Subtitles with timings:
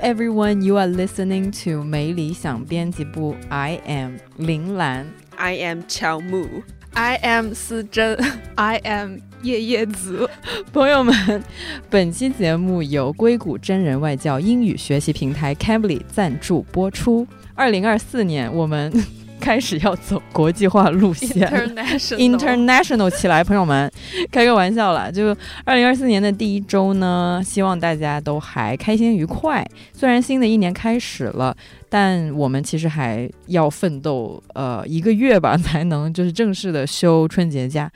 [0.00, 3.34] everyone, you are listening to 没理想编辑部。
[3.48, 5.06] I am 林兰。
[5.36, 6.46] I am 乔木。
[6.94, 8.18] I am 思珍。
[8.56, 10.28] I am 叶叶子。
[10.72, 11.42] 朋友们，
[11.88, 17.26] 本期节目由硅谷真人外教英语学习平台 Cambly 赞助播出。
[17.54, 18.92] 二零二四年，我们。
[19.40, 23.90] 开始要走国际化路线，international，international 起来，朋友们，
[24.30, 25.10] 开个玩笑啦！
[25.10, 29.66] 就二零二四年的第一周呢，希望大家都还开心愉快。
[29.92, 31.56] 虽然新的一年开始了，
[31.88, 37.90] 但我们其实还要奋斗呃一个月吧，才能就是正式的休春节假。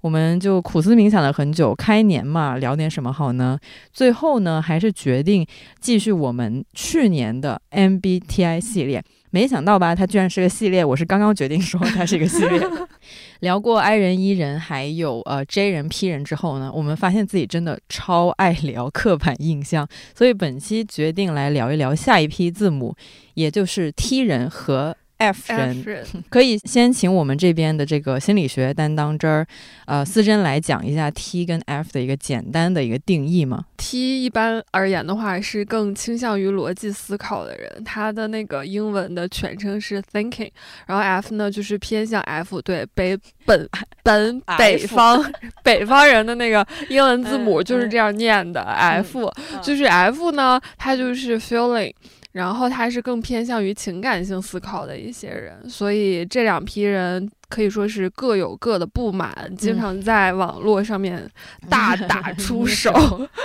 [0.00, 3.58] 我们就苦思冥想了很久，开年嘛，聊点什么好呢？
[3.92, 5.44] 最后呢，还是决定
[5.80, 9.02] 继续我们去年的 MBTI 系列。
[9.30, 10.84] 没想到吧，它居然是个系列。
[10.84, 12.60] 我是刚刚决定说它是一个系列。
[13.40, 22.94] 聊过 I 人、E 人，还有呃 J 人、P 人之后呢，我们发现自己真的超爱聊刻板印象，所以本期决定来聊一聊下一批字母，
[23.34, 24.96] 也就是 T 人和。
[25.18, 25.84] F 人。
[26.30, 29.46] 可以先请我们这边的这个心理学担当这儿，
[29.86, 33.64] 呃，思珍来讲一下 T 跟 F 的一个简单的一个定义吗。
[33.76, 40.50] T 一般而言的话是更倾向于逻辑思考的人，他的那个英文的全称是 thinking，
[40.86, 43.68] 然后 F 呢就是偏向 F，对北本
[44.02, 45.24] 本北方
[45.62, 49.30] 北方人的那个英文字母就是这样念的 F，
[49.62, 51.92] 就是 F 呢，它就是 feeling。
[52.32, 57.30] 然后他是更偏向于情感性思考的一些人，所以这两批人。
[57.48, 61.26] 可以说是各有各的不满，经常在网络上面
[61.70, 62.92] 大打出手。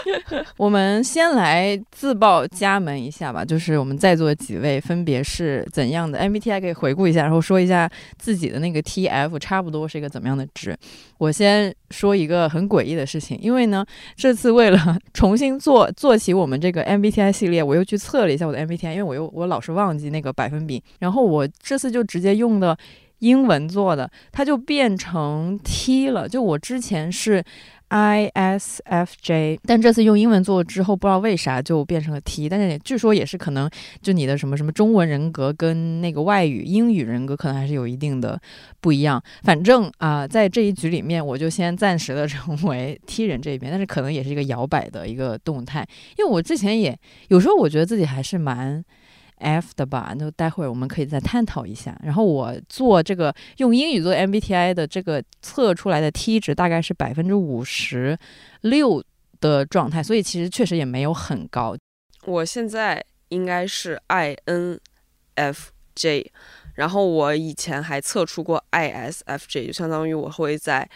[0.57, 10.77] 我们先来自报家门一下吧，就是我们在座几位分别是怎样的 MBTI，可以回顾一下，然后说一下自己的那个 TF 差不多是一个怎么样的值。
[11.17, 13.85] 我先说一个很诡异的事情，因为呢，
[14.17, 22.77] 这次为了 重新做做起我们这个 MBTI 系列，我又去测了一下我的 MBTI，因为我又我老是忘记那个百分比，然后我这次就直接用的。
[23.23, 26.27] 英文做的，它就变成 T 了。
[26.27, 27.41] 就我之前是
[27.89, 32.49] ISFJ，但这次用英文做之后，不知道为啥就变成了 T。
[32.49, 33.69] 但是据说也是可能，
[34.01, 38.37] 就你的什么什么中文人格跟那个外语英语人格可能还是有一定的
[38.81, 39.23] 不一样。
[39.43, 45.87] 反正啊，在这一局里面，我就先暂时的成为 T 人这边，但是可能也是一个摇摆的一个动态。
[46.17, 48.83] 因为我之前也有时候我觉得自己还是蛮。
[49.43, 51.99] F 的吧，那待会儿我们可以再探讨一下。
[52.01, 58.17] 然后我做这个用英语做 MBTI 的这个测出来的 T 值大概是百分之五十
[58.61, 59.03] 六
[59.39, 61.75] 的状态，所以其实确实也没有很高。
[62.25, 64.79] 我现在应该是 INFJ，
[66.75, 70.89] 然后我以前还测出过 ISFJ，就相当于我会在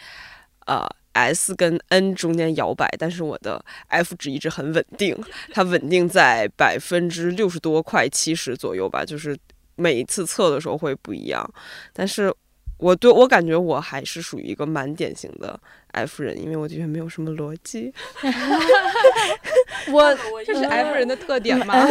[0.66, 0.88] 呃。
[1.12, 5.16] S 跟 N 中间摇摆，但是我的 F 值一直很稳定，
[5.52, 9.04] 它稳定在百分之六十多，快七十左右吧。
[9.04, 9.36] 就是
[9.76, 11.48] 每一次测的时候会不一样，
[11.92, 12.32] 但是
[12.78, 15.58] 我对我感觉我还是属于一个蛮典型的
[15.92, 17.92] F 人，因为我觉得没有什么逻辑。
[19.90, 21.86] 我这是 F 人的特点吗？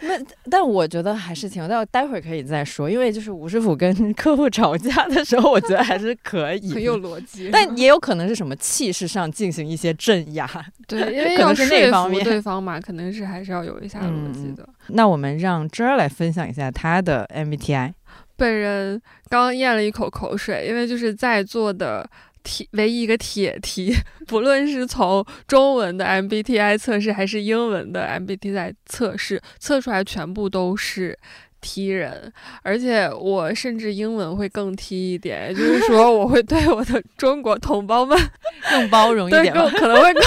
[0.00, 0.18] 那
[0.50, 7.48] 但我觉得还是挺，但待会儿可以再说，因为就是吴师傅跟 客户吵架的时候，我觉得还是可以，很有逻辑。
[7.50, 10.48] 但也有可能是什么气势上进行一些镇压，
[10.86, 11.64] 对，因为要说
[12.08, 14.68] 服对方嘛，可能是还是要有一下逻辑的。
[14.88, 17.94] 那我们让 J 来分享一下他的 MBTI。
[18.36, 22.08] 本人刚咽了一口口水，因为就是在座的。
[22.46, 23.96] 铁唯一一个铁题，
[24.26, 31.18] 不论是从中文的 MBTI 测试还是英文的 MBTI 测试，测出来全部都是
[31.62, 32.30] T 人，
[32.62, 38.14] 而且我甚至英文会更 T 一点，也就是说我会对我的中国同胞们
[38.70, 40.22] 更包容一点，可能会更。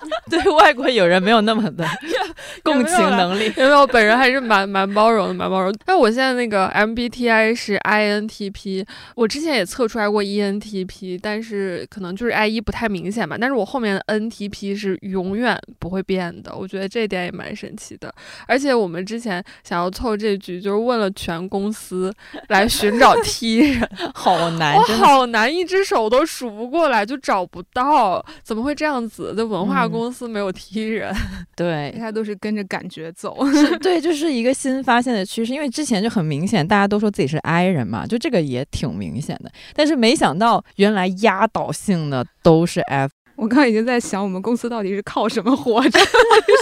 [0.30, 1.84] 对外国友人没有那么的
[2.62, 5.74] 共情能力，因为我本人还是蛮蛮包容的，蛮包容。
[5.84, 8.86] 但我现在那个 MBTI 是 INTP，
[9.16, 13.36] 我之前也测出来过 ENTP，但是可能就是 I 一不太明显吧。
[13.40, 18.14] 但是我后面的 NTP 是永远不会变的，我觉得这点也蛮神奇的。
[18.46, 22.12] 而且我们之前想要凑这局，就是问了全公司
[22.48, 29.34] 来寻找 T 人， 好难，我好难，一只手都数不过来，就找不到，怎么会这样子？
[29.34, 29.87] 的文化。
[29.88, 31.14] 公司没有踢人，
[31.56, 33.36] 对，他都是跟着感觉走，
[33.80, 35.52] 对，就是一个新发现的趋势。
[35.52, 39.50] 因为之前就很明显，大家都说自己是 I 人嘛，就这个也挺明显的。
[39.74, 43.10] 但是没想到，原来压倒性的都是 F。
[43.36, 46.00] 我刚刚已经在想，我们公司到底是靠什么活着？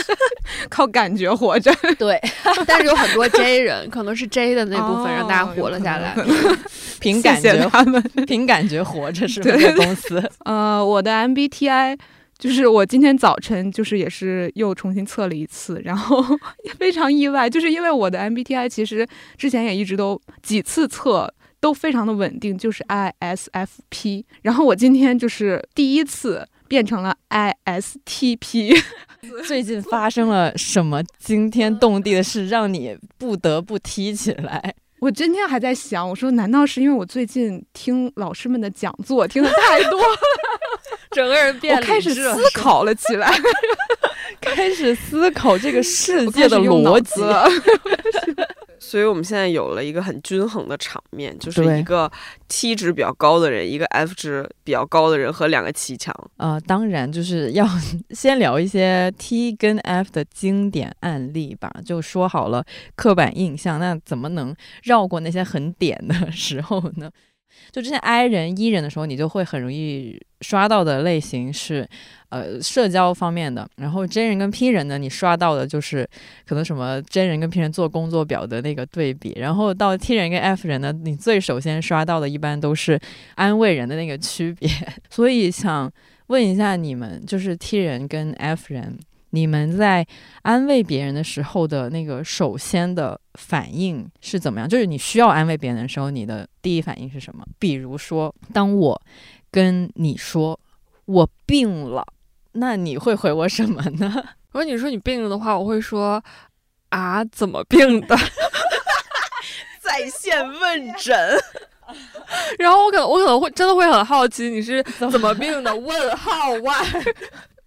[0.68, 1.74] 靠感觉活着。
[1.98, 2.20] 对，
[2.66, 6.14] 但是有很多 J 人，可能是 J 的那部分让大家活了下来，
[7.00, 9.74] 凭感觉他们凭感觉活着是吗？
[9.76, 10.22] 公司。
[10.44, 11.98] 呃，我的 MBTI。
[12.38, 16.22] 就是我今天早晨就是也是又重新测了一次，然后
[16.78, 19.06] 非常意外，就是因为我的 MBTI 其实
[19.36, 28.76] 之前也一直都几次测都非常的稳定，就是 ISFP，然后我今天就是第一次变成了 ISTP。
[29.44, 34.74] 最近发生了什么惊天动地的事，让你不得不提起来？
[35.00, 40.00] 我今天还在想，我说难道是因为我最近听老师们的讲座听的太多，
[41.12, 43.30] 整个人变我开始思考了起来，
[44.40, 47.20] 开始思考这个世界的逻辑。
[48.78, 52.10] 所以我们现在有了一个很均衡的场面，就是一个
[52.48, 56.14] T 值比较高的人，一个 F 值比较高的人和两个骑墙。
[56.36, 57.66] 呃，当然就是要
[58.10, 61.72] 先聊一些 T 跟 F 的经典案例吧。
[61.84, 62.64] 就说好了
[62.94, 67.10] 刻板印象，那怎么能绕过那些很点的时候呢？
[67.70, 71.86] 就之前 I 人、E 人的时候，你就会很容易刷到的类型是，
[72.30, 73.68] 呃，社交方面的。
[73.76, 76.08] 然后 J 人跟 P 人呢，你刷到的就是
[76.46, 79.34] 可能什么 J 人跟 P 人做工作表的那个对比。
[79.36, 82.98] 然后到 T 人跟 F 人呢，你最首先刷到的一般都是
[83.34, 84.68] 安慰人的那个区别。
[85.10, 85.90] 所以想
[86.28, 88.98] 问一下你们，就是 T 人跟 F 人，
[89.30, 90.06] 你们在
[90.42, 94.68] 安慰别人的时候的那个首先的反应是怎么样？
[94.68, 97.44] 就是你需要安慰别人的时候，你的第一反应是什么？
[97.58, 99.00] 比如说，当我
[99.50, 100.58] 跟你说
[101.04, 102.06] 我病了，
[102.52, 104.10] 那你会回我什么呢？
[104.52, 106.22] 如果你说你病了的话，我会说
[106.88, 108.16] 啊，怎么病的？
[109.82, 111.14] 在线问诊，
[112.58, 115.74] 然后我可能我可能会真的会很好奇你是怎么病的？
[115.76, 116.84] 问号 why？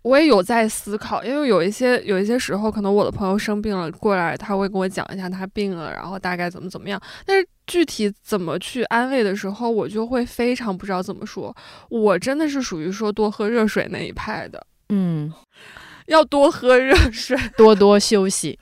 [0.01, 7.01] 我也有在思考，因为有一些有一些时候，可能我的朋友生病了过来，他会跟我讲一下他病了，然后大概怎么怎么样。
[7.25, 11.55] 但是具体怎么去安慰的时候，我就会非常不知道怎么说。
[11.89, 15.31] 我真的是属于说多喝热水那一派的，嗯，
[16.07, 18.57] 要多喝热水， 多多休息，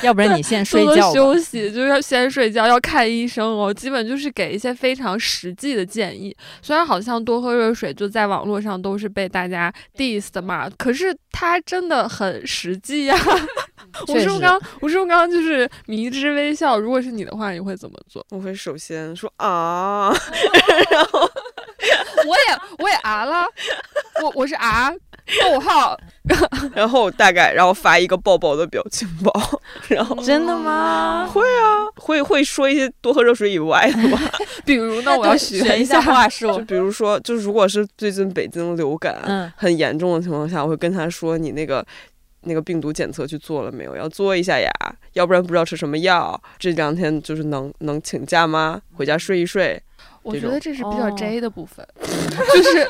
[0.00, 3.72] 要不然你先睡觉休息，就是要先睡觉，要看医生哦。
[3.72, 6.34] 基本就是给一些非常实际的建议。
[6.62, 13.16] 虽然好像多喝热水就在网络上都是被大家 diss 的嘛，可是它真的很实际呀、
[14.02, 16.78] 吴 确实树刚，吴树刚就是迷之微笑。
[16.78, 18.24] 如果是你的话，你会怎么做？
[18.30, 20.10] 我会首先说啊，
[20.90, 23.44] 然后我也我也啊了，
[24.22, 24.90] 我我是啊，
[25.42, 25.98] 逗号，
[26.74, 29.32] 然后大概然后发一个抱抱的表情包，
[29.88, 31.28] 然后 真的吗？
[31.32, 34.30] 会啊，会会说一些多喝热水以外的话，
[34.64, 36.64] 比如呢，我要学学一下话术就。
[36.64, 41.84] 比如说，就如果是最近北京流感，嗯，很严重的情况下，我会跟他说：“你那个
[42.42, 43.96] 那个病毒检测去做了没有？
[43.96, 44.70] 要做一下呀，
[45.14, 46.40] 要不然不知道吃什么药。
[46.58, 48.80] 这两天就是能能请假吗？
[48.94, 49.82] 回家睡一睡。
[50.22, 51.84] 我觉得这是比较哦 J 的部分，
[52.54, 52.88] 就是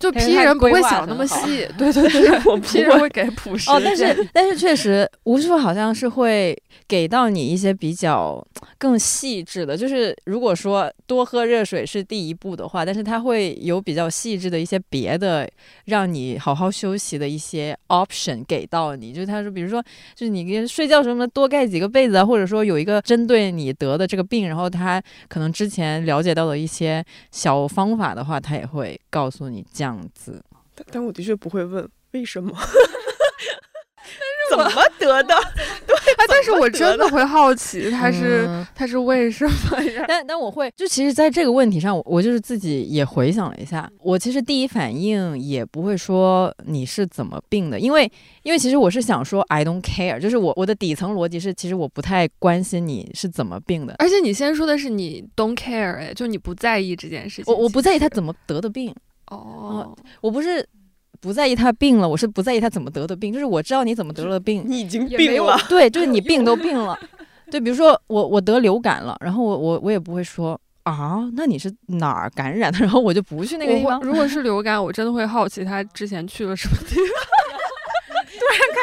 [0.00, 6.56] 就 P 人不会想那么细， 对对对，我 P 人会给朴实 哦，但是但是确实，吴师傅好像是会
[6.88, 8.44] 给到你一些比较
[8.78, 15.46] 更细致的，就是如果说多喝热水是第一步的话，但是他会有比较细致的一些别的
[15.84, 19.82] 让你好好休息的一些 option 给到你，就是他说，比如说，
[20.14, 30.42] 就是你跟睡觉什么多盖几个被子啊，或者说有一个针对你得的这个病，然后他可能之前了解到的一些小方法的话，他也会告诉你这样子。
[30.74, 34.64] 但但我的确不会问为什么，但是怎么
[34.98, 35.34] 得的？
[36.16, 40.04] 啊，但是我真的会好奇，他是、嗯他是为什么呀？
[40.08, 48.10] 但但我会，就其实，在这个问题上，我我就是自己也回想了一下，我其实第一反应也不会说你是怎么病的，因为
[48.42, 57.54] 因为其实我是想说 I don't care，就是我我的底层逻辑是，其实我不太关心你是怎么病的，而且你先说的是你 don't care，哎，就你不在意这件事情。
[57.54, 58.94] 我我不在意他怎么得的病，
[59.30, 60.64] 哦，我不是
[61.20, 66.98] 不在意他病了，我是不在意他怎么得的病，就是我知道你怎么得了病，你已经病了，对，就是你病都病了，
[67.50, 74.00] 对，比如说我我得流感了，然后我我我也不会说啊，那你是哪儿感染的， 然后我就不去那个地方。
[74.00, 77.04] 如果是流感，我真的会好奇他之前去了什么地方。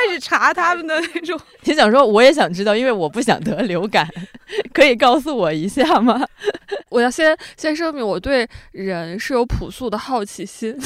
[0.07, 1.39] 开始查他们的那种。
[1.63, 4.07] 你想说，我也想知道，因为我不想得流感，
[4.73, 6.25] 可以告诉我一下吗？
[6.89, 10.85] 我要先先声明，我对人是有朴素的好奇心的。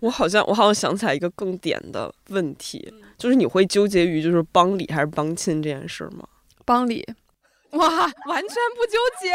[0.00, 6.24] 我好像我好像想起来一个更点的问题，嗯就是你会纠结于就是帮理还是帮亲这件事儿吗？
[6.64, 7.04] 帮理，
[7.72, 9.32] 哇，完全不纠结。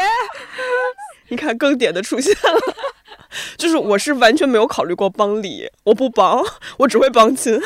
[1.28, 2.74] 你看更点的出现了，
[3.56, 6.42] 就是我是完全没有考虑过帮理，我不帮，
[6.78, 7.58] 我只会帮亲。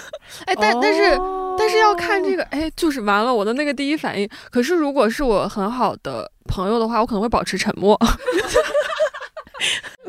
[0.44, 1.18] 哎，但、但是
[1.58, 4.28] 但是要看这个，个，哎，就是完了，我的那个第一反应。
[4.50, 7.98] 可是如果是我很好的朋友的话，我可能会保持沉默。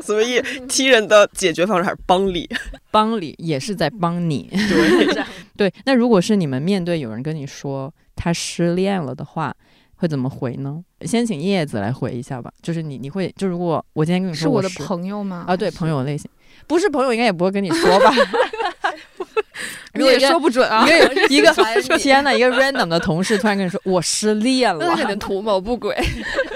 [0.00, 2.48] 所以踢人的解决方式还是帮理。
[2.90, 4.48] 帮理也是在帮你。
[4.52, 5.24] 对，
[5.56, 9.54] 对，那如果是你们面对有人跟你说他失恋了的话，
[9.98, 10.82] 会怎么回呢？
[11.02, 12.50] 先请叶子来回一下吧。
[12.62, 15.44] 就是你，你会就如果我今天跟你说是我的朋友吗？
[15.46, 16.30] 啊，对，朋友类型，
[16.66, 18.12] 不是朋友应该也不会跟你说吧？
[19.94, 20.86] 你也说不准啊。
[21.28, 25.96] 一个一个天呐，一个 random 的同事突然跟你说我失恋 那肯了，定图谋不轨。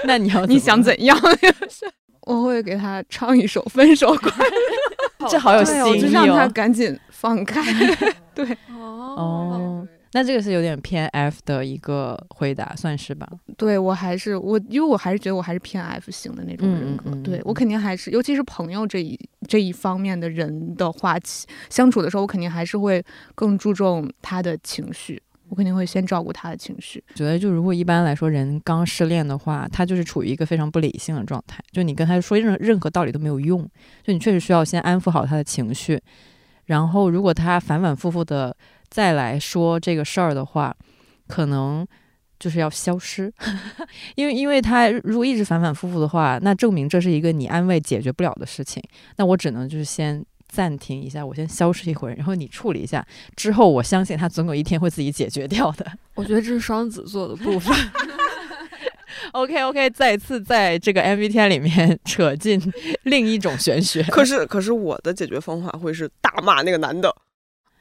[0.05, 1.17] 那你要你想怎样？
[2.21, 6.51] 我会给他唱一首《分手快乐这好有》，对，我新意就让他哦。
[6.53, 7.61] 赶紧放开。
[8.33, 9.52] 对，哦，
[10.13, 13.27] 那这个是有点偏 F 的一个回答，算是吧？
[13.57, 17.09] 对我还是我，因为我还是觉得我还是偏 F 型的那种人格。
[17.23, 21.17] 对我肯定还是，尤其是朋友这一这一方面的人的话，
[21.69, 23.03] 相处的时候，我肯定还是会
[23.33, 27.03] 更注重他的情绪，我肯定会先照顾他的情绪。
[27.15, 33.67] 觉得就如果一般来说人刚失恋的话，他就是处于一个非常不理性的状态，就你跟他说任任何道理都没有用，
[34.03, 35.99] 就你确实需要先安抚好他的情绪，
[36.65, 38.55] 然后如果他反反复复的
[38.93, 40.75] 再来说这个事儿的话，
[41.27, 41.83] 可能
[42.39, 43.33] 就是要消失，
[44.13, 48.83] 因为因为他如果一直反反复复的话，那证明这是一个你安慰解决不了的事情，
[49.17, 50.23] 那我只能就是先。
[50.45, 53.03] 暂停一下，我先消失一会儿，然后你处理一下，
[53.35, 55.83] 之后我相信他总有一天会自己解决掉的。
[56.13, 57.75] 我觉得这是双子座的部分。
[59.33, 62.61] OK OK，再次在这个 MBTI 里面 扯进
[63.01, 64.03] 另一种玄学。
[64.03, 67.11] 可是可是我的解决方法会是大骂那个男的，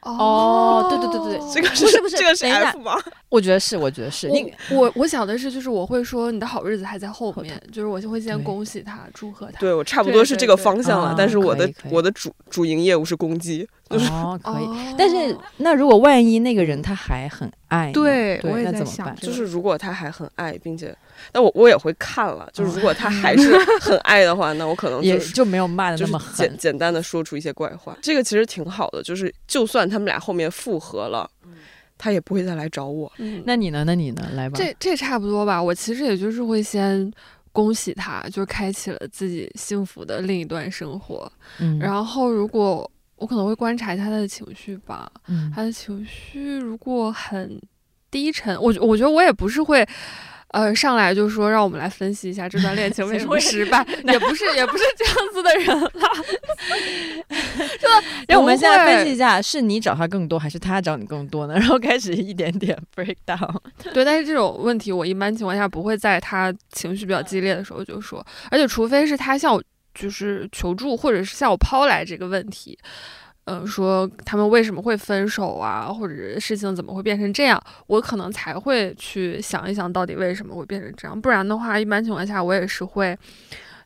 [0.02, 2.97] 哦对对对对这个不是不是这个是 F 吗？
[3.28, 4.28] 我觉得是，我觉得是。
[4.28, 9.59] 你我我我想的是，就是我会说你的好日子还在后面，就是我就会先恭喜他，祝贺他。
[9.61, 14.64] 对我差不多是这个方向了，但是我的我的主主营业务是攻击，就是哦， 可以。
[14.64, 19.14] 哦但是那如果万一那个人他还很爱呢，对我也那怎么办？
[19.14, 20.94] 在想就是如果他还很爱，并且，
[21.31, 26.35] 但我我也会看了，就是如果他还是很爱的话，那我可能 就是也就没有骂的就是那么狠。
[26.35, 31.31] 简简单的说出一些怪话，这个其实挺好的，就是就算他们俩后面复合了，
[31.99, 33.12] 他也不会再来找我。
[33.19, 33.85] 嗯，那你呢？
[33.85, 34.29] 那你呢？
[34.35, 34.57] 来吧。
[34.57, 35.62] 这这差不多吧。
[35.62, 37.11] 我其实也就是会先
[37.52, 41.31] 恭喜他，就是开启了自己幸福的另一段生活。
[41.61, 47.61] 嗯，然后如果我可能会观察一下他的情绪吧，嗯他的情绪如果很
[48.11, 49.87] 低沉，我我觉得我也不是会。
[50.52, 56.09] 呃，上来就说让我们来分析一下这段恋情为什么 失败， 也不是也不是这样子的人啦。
[58.28, 59.14] 让我们现在分析析。
[59.14, 61.54] 一下，是你找他更多，还是他找你更多呢？
[61.54, 63.56] 然后开始一点点 break down。
[63.92, 69.62] 对，但是这种问题我一般情况下不会在他情绪比较激烈的时候就说，而且除非是他向我
[69.94, 72.78] 就是求助，或者是向我抛来这个问题，
[73.45, 83.17] 嗯、说他们为什么会分手啊，或者事情怎么会变成这样，我可能才会去想一想到底为什么会变成这样，不然的话，一般情况下我也是会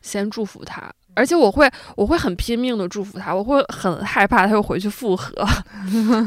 [0.02, 0.92] 先祝福他。
[1.14, 5.32] 而且我会，我会很拼命的祝福他，我会很害怕他又回去复合，
[5.72, 6.26] 嗯，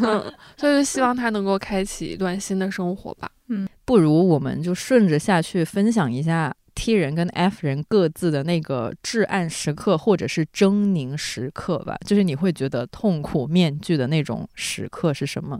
[0.57, 3.29] 所以就希望他能够开启一段新的生活吧。
[3.49, 15.59] 嗯不如我们就顺着下去分享一下 T 人跟 F 人各自的那个至暗时刻或者是狰狞时刻吧，就是你会觉得痛苦面具的那种时刻是什么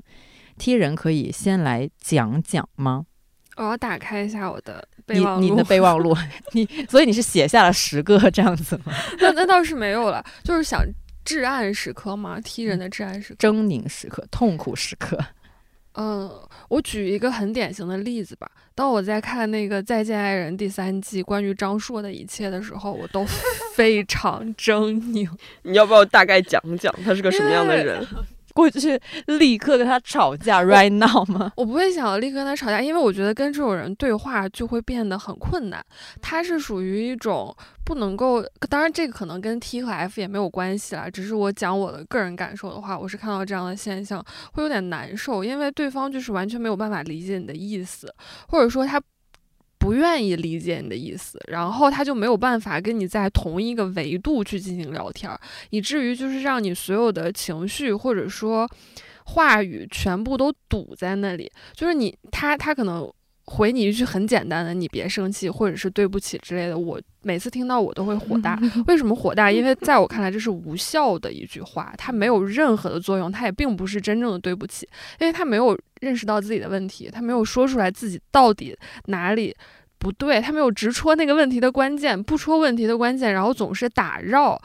[0.57, 3.05] ？T 人可以先来讲讲吗？
[3.57, 5.49] 我要打开一下我的备忘录。
[5.49, 6.15] 你的备忘录，
[6.53, 8.93] 你所以你是写下了十个这样子吗？
[9.19, 10.81] 那那倒是没有了，就是想
[11.25, 13.45] 至暗时刻嘛，T 人的至暗时刻。
[13.45, 15.19] 狰狞时刻、痛苦时刻。
[15.93, 16.29] 嗯，
[16.69, 18.49] 我举一个很典型的例子吧。
[18.75, 23.25] 当我在看那个《再见爱人》第三季关于张硕的一切的时候，我都
[23.75, 25.29] 非常 狰狞。
[25.63, 28.05] 你要不要大概讲讲他是个什么样的人？
[28.53, 31.51] 过去立刻跟他吵架，right now 吗？
[31.55, 35.83] 我不会想要立刻跟他吵架，因为我觉得跟这种人对话就会变得很困难。
[36.21, 48.13] 他是属于一种不能够，当然这个可能跟 T 和 F 也没有关系啦，只是我讲我的个人感受的话，我是看到这样的现象会有点难受，因为对方就是完全没有办法理解你的意思，
[48.47, 49.01] 或者说他。
[49.89, 55.39] 不愿意理解你的意思，然后他就没有办法跟你在同一个维度去进行聊天儿，
[55.71, 58.69] 以至于就是让你所有的情绪或者说
[59.25, 61.51] 话语全部都堵在那里。
[61.73, 63.11] 就是你他他可能
[63.45, 68.59] 回你一句很简单的“你别生气”或者是“对不起”之类的，我每次听到我都会火大。
[68.85, 69.51] 为什么火大？
[69.51, 74.87] 因为在我看来这是无效的一句话，它没有任何的作用，它也并不是真正的对不起，
[75.19, 79.55] 因为他没有认识到自己的问题，他没有说出来自己到底哪里。
[79.99, 84.59] 不对，他没有直戳那个问题的关键，不戳问题的关键，然后总是打绕，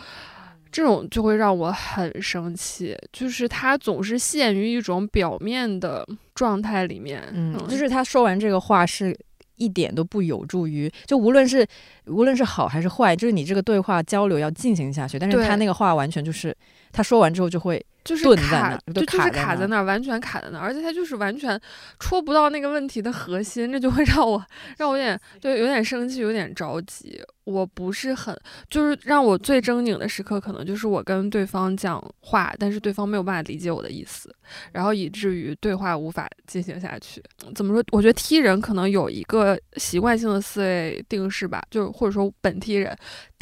[0.71, 2.97] 这种就会让我很生气。
[3.13, 9.17] 就是他总是陷于一种表面的状态里面，嗯，就是他说完这个话是
[9.57, 11.67] 一点都不有助于，就无论是
[12.07, 16.57] 无论是好还是坏，就是你这个对话交流要进行下去，但是他那个话完全就是
[16.95, 21.61] 他说完之后就会就是顿在卡那，就就是卡在那儿完全卡在那儿，而且他就是完全
[21.99, 24.43] 戳不到那个问题的核心，这就会让我
[24.79, 27.21] 让我有点对有点生气，有点着急。
[27.45, 28.35] 我不是很
[28.71, 34.35] 就是让我最狰狞的时刻，可能就是我跟对方讲话，但是对方没有办法理解我的意思，
[34.73, 37.23] 然后以至于对话无法进行下去。
[37.55, 37.85] 怎么说？
[37.93, 42.97] 我觉得 T 人可能有一个习惯性的思维定式吧，就或者说本 T 人，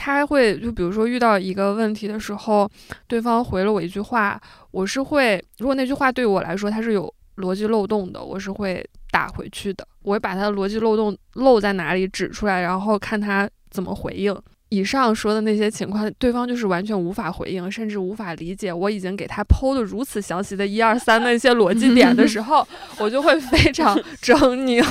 [0.05, 2.69] 他会就比如说遇到一个问题的时候，
[3.07, 4.41] 对方回了我一句话，
[4.73, 9.87] 我是会，如果那句话对我来说它是有逻辑漏洞的，我是会打回去的。
[10.03, 14.37] 我会把它的逻辑漏洞漏在哪里指出来，然后看他怎么回应。
[14.71, 18.73] 以上说的那些情况，对方就是完全无法回应，甚至无法理解。
[18.73, 22.67] 我已经给他剖的如此详细的一二三的一些逻辑点的时候，
[22.99, 24.83] 我就会非常狰狞。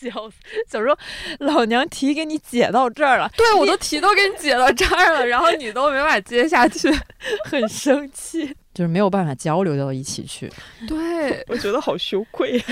[0.00, 0.36] 笑死，
[0.70, 0.96] 小时候
[1.40, 6.92] 老娘题给你解到这儿了，对我都题都给你解到这儿了，然后你都没法接下去。
[7.44, 10.50] 很生气，就是没有办法交流到一起去。
[10.86, 12.62] 对，我觉得好羞愧。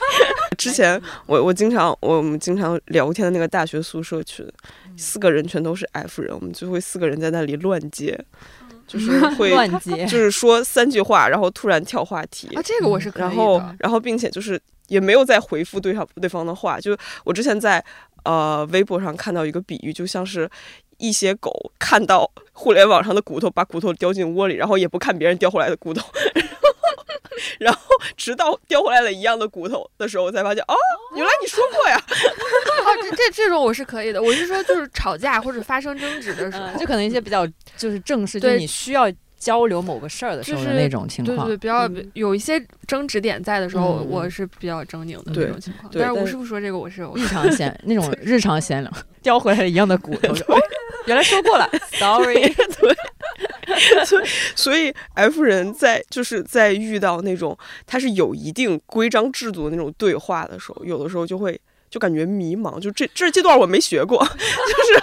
[0.58, 4.46] 之前我我经常我们经常聊天的那个大学宿舍群，
[4.96, 8.18] 四个人全都是 F 人，我们就会四个人在那里乱接，
[8.86, 13.26] 就是会 乱接就是说三句话，然后突然跳话题，啊，这个我是可以的。
[13.28, 17.84] 然后然后并且就是也没有再回复对方对方的话，就我之前在
[18.24, 20.48] 呃微博上看到一个比喻，就像是。
[20.98, 26.06] 一些狗看到互联网上的骨头，把骨头叼进窝里，然后也不看别人叼回来的骨头，
[27.58, 27.80] 然后
[28.16, 30.76] 直到叼回来了一样的骨头的时候，我才发现哦，
[31.16, 31.96] 原来你说过呀。
[31.96, 34.22] 啊，这这这种我是可以的。
[34.22, 37.44] 我是说，就是吵架或者发生争执的时候，嗯，就可能一些比较
[37.76, 39.10] 就是正式，就是你需要
[39.42, 41.48] 交流某个事儿的时候就是的那种情况。
[41.48, 42.10] 对对，比较嗯。
[42.14, 45.90] 有一些争执点在的时候，嗯我是比较狰狞的对那种情况。
[45.92, 50.32] 但是吴师傅说这个，我是我日常闲那种日常闲聊， 叼回来一样的骨头，
[51.06, 52.54] 原来说过了，sorry。
[54.54, 65.02] 所以 F 人在就是在遇到那种他是有一定规章制度的那种对话的时候，有的时候就会就感觉迷茫，就这这这段我没学过，就是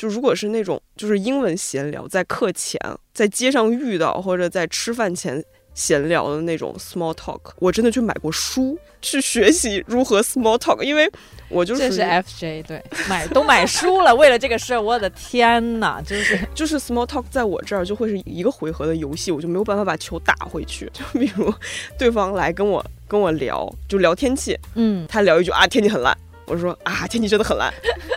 [0.00, 2.80] 就如果是那种就是英文闲聊，在课前
[3.12, 5.44] 在街上遇到或者在吃饭前。
[5.72, 11.08] 闲聊的那种 small talk，我真的去买过书去学习如何 small talk，因为
[11.48, 20.90] 我就是这是 FJ 对，买都买书了，为了这个事儿，我的天呐，就是 就是 small talk 在我这儿就会是一个回合的游戏，我就没有办法把球打回去。
[20.92, 21.54] 就比如
[21.96, 26.14] 对方来跟我跟我聊，就聊天气，嗯，他聊一句啊天气很烂，
[26.50, 27.72] 我说啊天气真的很烂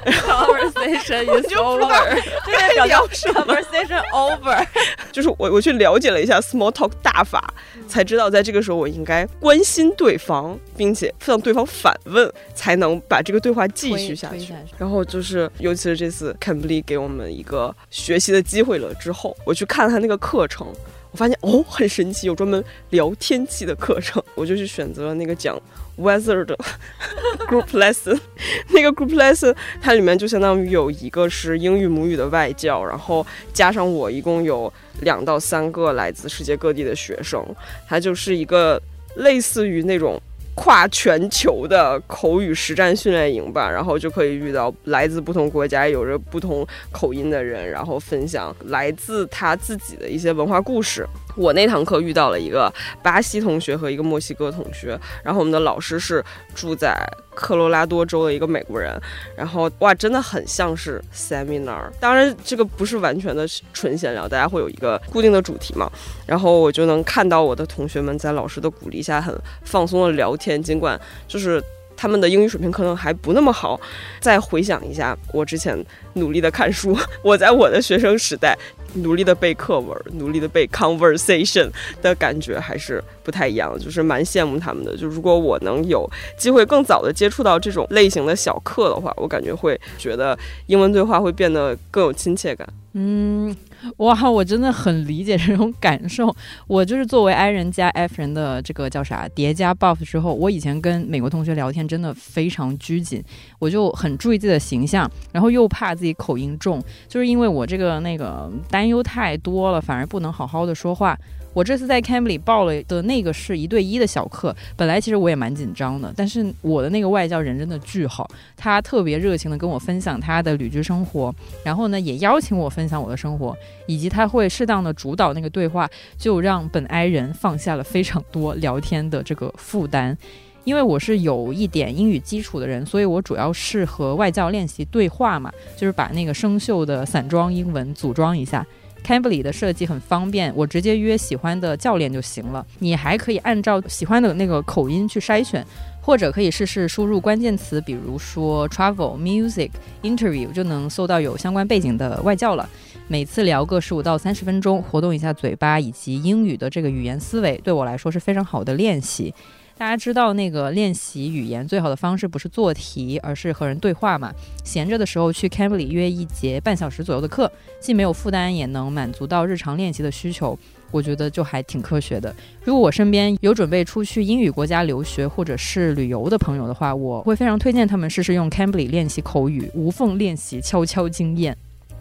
[0.06, 2.22] ，conversation is over。
[2.43, 4.65] 这代表叫 conversation over。
[5.12, 7.54] 就是我我去了解了一下 small talk 大法，
[7.88, 14.52] 才知道在这个时候我应该关心对方，并且向对方反问，才能把这个对话继续下去。
[14.80, 20.67] 然后就是，尤其是这次 Cambly 给我们一个学习的机会了之后，我去看了他那个课程，
[21.13, 25.58] 我发现哦很神奇，有专门聊天气的课程，我就去选择了那个讲
[25.97, 26.58] weather 的
[27.47, 28.19] group lesson。
[28.73, 37.45] 那个 group lesson 它里面就相当于有一个是英语母语的外教，然后加上我一共有两到三个来自世界各地的学生，
[37.88, 38.82] 它就是一个
[39.15, 40.19] 类似于那种。
[40.56, 51.08] 跨全球的口语实战训练营吧，然后就可以遇到来自不同国家、有着不同口音的人，然后分享来自他自己的一些文化故事。
[51.36, 56.96] 我那堂课遇到了一个巴西同学和一个墨西哥同学，然后我们的老师是住在
[57.34, 59.00] 科罗拉多州的一个美国人，
[59.36, 61.89] 然后哇，真的很像是 seminar。
[62.00, 65.91] 当然，这个不是完全的纯闲聊，大家会有一个固定的主题嘛。
[66.28, 71.62] 然后我就能看到我的同学们在老师的鼓励下很放松的聊天，尽管就是
[72.04, 73.80] 他们的英语水平可能还不那么好。
[74.20, 75.74] 再回想一下我之前
[76.16, 78.54] 努力的看书，我在我的学生时代
[78.96, 84.98] 努力的背课文，努力的背 conversation 的感觉还是不太一样，就是蛮羡慕他们的。
[84.98, 86.06] 就如果我能有
[86.38, 92.68] 机会更早的接触到这种类型的小课的话，我感觉会觉得英文对话会变得更有亲切感。
[92.96, 93.56] 嗯，
[93.98, 96.34] 哇，我真的很理解这种感受。
[96.67, 103.24] 我就是作为 I 人加 F 人的这个叫啥叠加 buff 之后，我以前跟美国同学聊天真的非常拘谨，
[103.60, 111.17] 我就很注意自己的形象，然后又怕自己口音重，就是因为我这个那个担忧太多了，反而不能好好的说话。
[111.54, 130.18] 我这次在 Camp 里报了的那个是一对一的小课，本来其实我也蛮紧张的，但是我的那个外教人真的巨好，他特别热情的跟我分享他的旅居生活，然后呢也邀请我分享我的生活，以及他会适当的主导那个对话，就让本 I 人放下了非常多聊天的这个负担。
[130.63, 138.66] 因为我是有一点英语基础的人，所以我主要是和外教练习对话嘛，就是把那个生锈的散装英文组装一下。
[139.04, 142.66] Cambly 的设计很方便，我直接约喜欢的教练就行了。
[142.80, 145.66] 你还可以按照喜欢的那个口音去筛选，
[146.02, 149.70] 或者可以试试输入关键词，比如说 travel、music、
[150.02, 152.68] interview，就能搜到有相关背景的外教了。
[153.10, 159.34] 每次聊个十五到三十分钟，活动一下嘴巴以及英语的这个语言思维，对我来说是非常好的练习。
[159.76, 164.32] 大家知道那个练习语言最好的方式不是做题，而是和人对话嘛。
[164.64, 170.58] 闲着的时候去 Cambly 约一节半小时左右的课，既没有负担，也能满足到日常练习的需求。
[170.92, 172.34] 我觉得就还挺科学的。
[172.64, 181.58] 如果我身边有准备出去英语国家留学或者是旅游的朋友的话，我会非常推荐他们试试用 Cambly 练习口语，无缝练习，悄悄经验。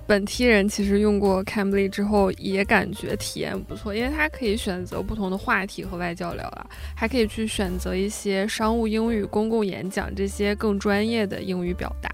[0.06, 12.10] 本梯人其实用过 Cambly 之后也感觉体验不错，因为它可以选择不同的话题和外教聊了，还可以去选择一些商务英语、公共演讲这些更专业的英语表达。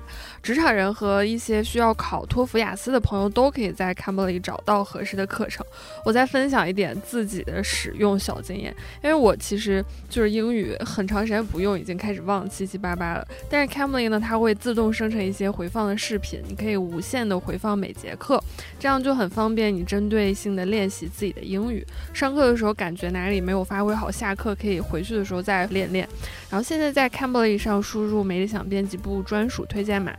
[0.49, 5.63] 职场人和一些需要考托福、雅思的朋友都可以在 Cambly 找到合适的课程。
[6.07, 13.29] 我再分享一点自己的使用小经验，因为我其实就是英语很长时间不用，已经开始忘七七八八了。
[13.51, 18.43] 但是 Cambly 呢，它会自动生成一些回放的视频，你可以无限的回放每节课，
[18.79, 21.85] 这样就很方便你针对性的练习自己的英语。
[22.15, 26.09] 上课的时候感觉哪里没有发挥好，下课可以回去的时候再练练。
[26.49, 30.15] 然后现在在 Cambly 上输入美理想编辑部专属推荐码。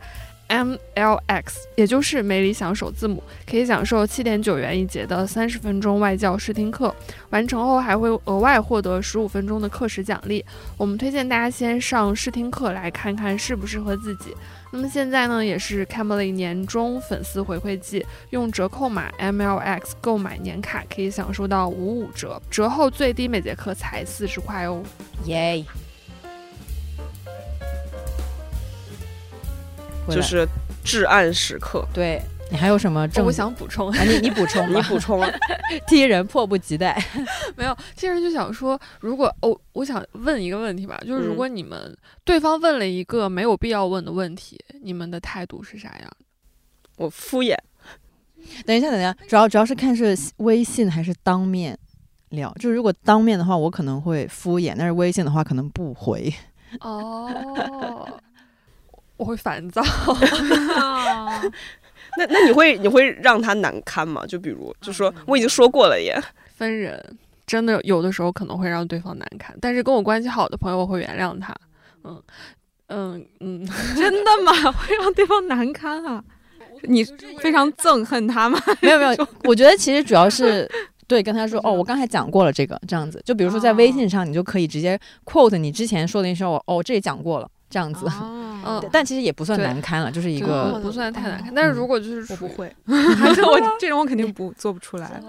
[0.49, 1.43] MLX，
[1.75, 6.93] 也就是美理想首字母，可以享受七点九元一节的三十分钟外教试听课，
[7.29, 10.43] 完成后还会额外获得十五分钟的课时奖励。
[10.75, 14.35] 我们推荐大家先上试听课来看看适不适合自己。
[14.71, 24.83] 那么现在呢，也是 Camely 年终粉丝回馈季，用折扣码 MLX 购买年卡可以享受到五五折，折后最低每节课才四十块哦，
[25.25, 25.63] 耶！
[30.15, 30.47] 就是
[30.83, 31.85] 至暗时刻。
[31.93, 33.07] 对你还有什么？
[33.23, 35.21] 我想补充，你你补充，你补充。
[35.87, 36.99] 踢 人迫不及待，
[37.55, 46.11] 没有踢人就想说，如果哦，我想问一个问题吧，就是如果你们对方问了一个没有必要问的问题，你们的态度是啥样？
[46.97, 47.55] 我敷衍。
[48.65, 51.77] 等一下，等一下，主要主要是看是微信还是当面
[52.29, 52.51] 聊。
[52.55, 56.33] 就是如果当面的话，我可能会敷衍；但是微信的话，可能不回。
[56.79, 58.09] 哦。
[59.19, 59.83] 我会烦躁，
[62.17, 64.25] 那那你会你会让他难堪吗？
[64.25, 66.17] 就比如就说我已经说过了耶。
[66.55, 71.53] 分人，真的有的时候可能会让对方难堪，但是跟我关系好的朋友我会原谅他。
[72.05, 72.23] 嗯
[72.87, 73.65] 嗯嗯，
[73.97, 74.71] 真的吗？
[74.71, 76.23] 会让对方难堪啊？
[76.83, 77.03] 你
[77.41, 78.57] 非常憎恨他吗？
[78.81, 80.65] 没有没有，我觉得其实主要是
[81.07, 83.21] 对跟他说哦，我刚才讲过了这个这样子。
[83.25, 87.49] 就比如说在微信上，你就可以直接 quote 你之前说的那些，我哦这也讲过了。
[87.71, 88.07] 这样子，
[88.69, 91.51] 嗯，但其实也不算难堪了，就是一个不算太难堪。
[91.55, 95.21] 但是如果就是我不会， 我 这种我肯定不做不出来。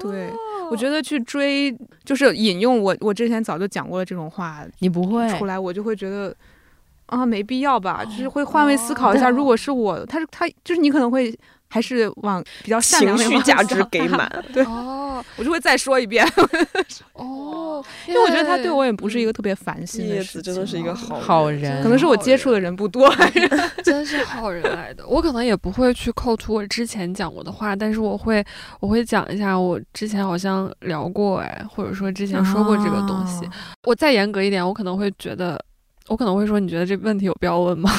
[0.00, 0.30] 对，
[0.70, 6.34] 我觉得去追就是引用我我之前早就讲过的这种话，你不会出来，我就会觉得
[7.06, 9.28] 啊没必要吧，就是会换位思考一下。
[9.28, 11.36] 如果是我，他是他就是你可能会。
[11.68, 16.26] 还是往比较善良情绪价值给满，对， 哦，我就会再说一遍，
[17.14, 23.12] 哦，因为我觉得他对我也不是一个特别烦心的事，真的是一个好好人，可能是我接触的人不多，
[23.84, 25.06] 真是好人来的。
[25.06, 28.44] 我可能也不会去扣图我之前讲过的话，但是我会
[28.80, 33.48] 我会讲一下我之前好像聊过哎，或者说之前说过这个东西。
[33.84, 35.58] 我再严格一点，我可能会觉得，
[36.08, 37.90] 我可能会说，你觉得这问题有必要问吗？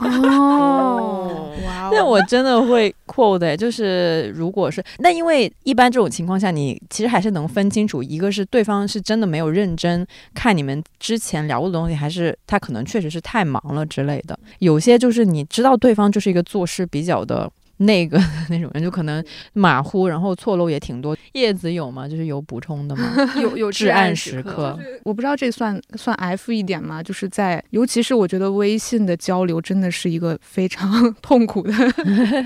[0.00, 1.28] 哦。
[1.64, 14.36] 哇那我真的会 quote，就是如果是那，因为一般这种情况下，你其实还是能分清楚，一个是对方是真的没有认真看你们之前聊过的东西，还是他可能确实是太忙了之类的。
[14.60, 17.50] 有些就是你知道对方就是一个做事比较的。
[17.78, 18.18] 那个
[18.50, 21.16] 那种人就可能马虎，然后错漏也挺多。
[21.32, 22.06] 叶子有吗？
[22.08, 23.04] 就是有补充的吗？
[23.40, 24.78] 有有至暗时刻。
[25.04, 27.02] 我不知道这算算 F 一点吗？
[27.02, 31.72] 就是在，尤其是我觉得微信的交流真的是一个非常 痛苦的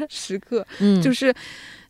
[0.08, 0.66] 时刻。
[0.80, 1.34] 嗯，就是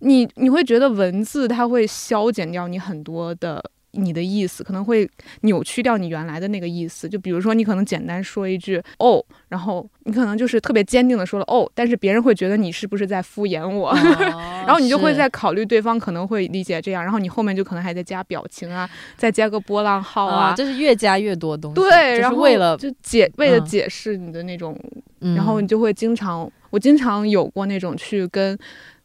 [0.00, 3.62] 你你会觉得文字它会消减掉你很多的。
[3.96, 5.08] 你的意思可能会
[5.42, 13.92] 扭曲掉你原来的那个意思，就比如说你可能简单说一句哦，然后你可能就是特别坚定的说了哦，但是别人会觉得你是不是在敷衍我，
[14.66, 24.78] 然后你就会在考虑对方可能会理解这样，然后你后面就可能还在加表情啊，再加个波浪号啊，就是越加越多东西，对，然后为了就解为了解释你的那种，
[25.20, 28.58] 然后你就会经常，我经常有过那种去跟。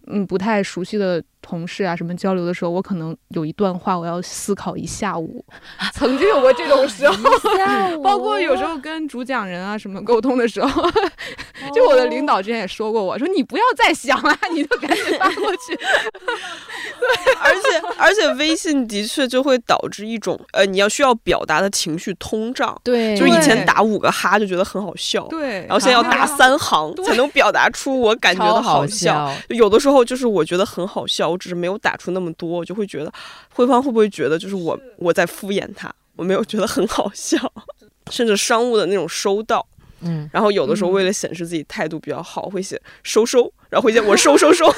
[0.08, 5.44] 嗯不太熟悉的同事啊什么交流的时候，我可能有一段话我要思考一下午。
[5.94, 10.90] 曾经有过这种时候，包括有时候跟主讲人啊什么沟通的时候，
[11.76, 15.78] 就我的领导之前也说过我，说你不要再想了，你就赶紧发过去。
[17.44, 22.80] 而且而且微信的确就会导致一种呃，你要需要表达的情绪通胀。
[22.82, 29.28] 对，就是以前打五个哈就觉得很好笑，对，然后现在要打三行才能表达出我感觉的好笑。
[29.28, 29.34] 笑。
[29.50, 33.12] 有的时候就是我觉得很好笑，我只是没有打出那么多，我就会觉得
[33.52, 37.52] 慧芳会不会觉得就是我我在敷衍他，我没有觉得很好笑，
[38.12, 39.66] 甚至商务的那种收到，
[40.02, 44.68] 嗯，然后有的时候为了显示自己态度比较好，会写收收，然后会写我收收收，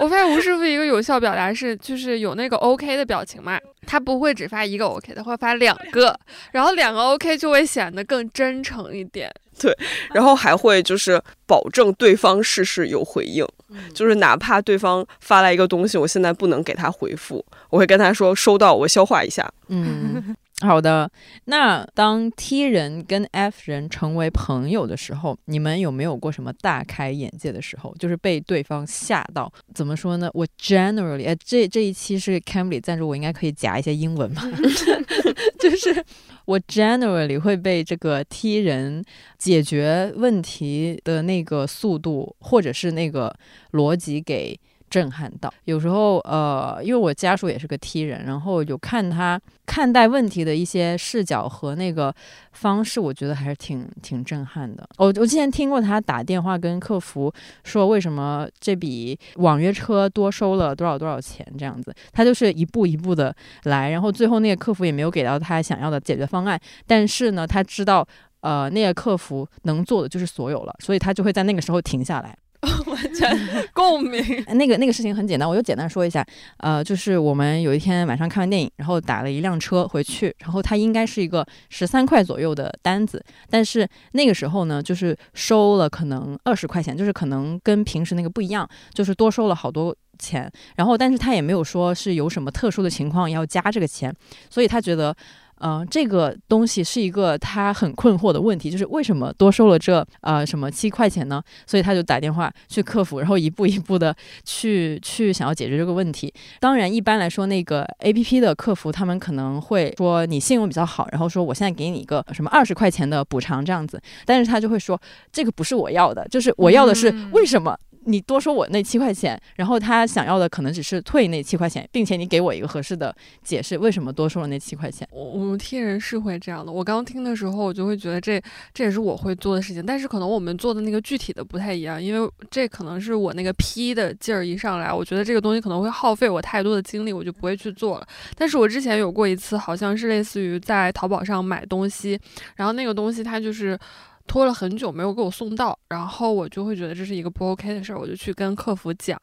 [0.00, 6.18] 我发现吴师傅一个有效表达是，就是有那个 OK 的表情嘛，他不会只发一个 OK，他会发两个，
[6.50, 9.32] 然后两个 OK 就会显得更真诚一点。
[9.60, 9.76] 对
[10.14, 13.44] 然后还会就是保证对方事事有回应，
[13.92, 19.50] 就是哪怕对方发来一个东西，我现在不能给他回复，我会跟他说收到，我消化一下。
[19.68, 21.08] 嗯，好的。
[21.44, 27.94] 那当 T 人跟 F 人成为朋友的时候，你们有没有过什么大开眼界的时候？
[27.96, 29.52] 就是被对方吓到？
[29.72, 30.28] 怎么说呢？
[30.34, 34.42] 我 generally，哎，这这一期是 Cambly 赞助，我应该可以夹一些英文吧？
[35.60, 36.04] 就是
[36.44, 39.04] 我 generally 会被这个 T 人
[39.38, 43.32] 解决问题的那个速度，或者是那个
[43.72, 44.58] 逻辑给
[44.90, 45.52] 震撼到。
[45.64, 52.14] 有时候，呃，因为我家属也是个 T 人，然后有看他看待问题的一些视角和那个
[52.52, 54.88] 方式，我觉得还是挺挺震撼的。
[54.96, 57.32] 我我之前听过他打电话跟客服
[57.64, 68.06] 说，为什么这笔网约车多收了多少多少钱这样子，他就是一步一步的来，然后最后那个客服也没有给到他想要的解决方案，但是呢，他知道。
[68.40, 72.38] 呃，那个客服能做的就是所有了，所以他就会在那个时候停下来。
[72.86, 73.38] 完全
[73.72, 74.20] 共鸣。
[74.54, 76.24] 那个那个事情很简单，我就简单说一下。
[76.58, 89.94] 呃，就是我们有一天晚上看完电影，然后打了一辆车回去，然后它应该是一个十三块左右的单子，但是那个时候呢，就是收了可能二十块钱，就是可能跟平时那个不一样，就是多收了好多。
[90.20, 94.12] 钱，然后但是他也没有说是有什么特殊的情况要加这个钱，
[94.50, 95.14] 所以他觉得，
[95.60, 101.42] 呃，这个东西是一个他很困惑的问题，就是为什么多收了这呃什么七块钱呢？
[101.66, 106.32] 所以他就打电话去客服，然后一步一步的去去想要解决这个问题。
[106.60, 115.00] 当然，一般来说，那个 A P P 的客服他们可能会说你信用比较好，然后说我现在给你一个什么二十块钱的补偿这样子，但是他就会说
[115.32, 117.76] 这个不是我要的，就是我要的是为什么？
[118.08, 125.06] 你多收我那七块钱，然后他想要的可能只是退那七块钱，并且你给我一个合适的解释，为什么多收了那七块钱？
[125.12, 126.72] 我我们 T 人是会这样的。
[126.72, 128.42] 我刚听的时候，我就会觉得这
[128.72, 138.06] 这也是我会做的事情，但是可能我们做的那个具体的不太一样，因为这可能是我那个 P 的劲儿一上来，我觉得这个东西可能会耗费我太多的精力，我就不会去做了。
[138.34, 142.18] 但是我之前有过一次，好像是类似于在淘宝上买东西，
[142.56, 143.78] 然后那个东西它就是。
[144.28, 149.18] 拖了很久没有给我送到，然后我就会觉得这是一个不 OK 的事儿，我就去跟客服讲，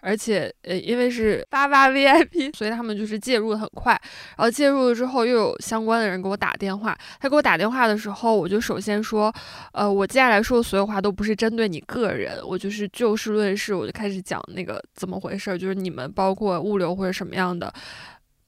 [0.00, 3.92] 而且呃，因为是八八 VIP，所以他们就是介入的很快，
[4.36, 9.32] 然后介入了之后又有相关的人给我打电话，他给我打电话的时候，我就首先说，
[9.72, 17.72] 呃，我接下来说的所有话都不是针对你个人，我就是就事论事，我就开始讲那个怎么回事儿，就是你们包括物流或者什么样的。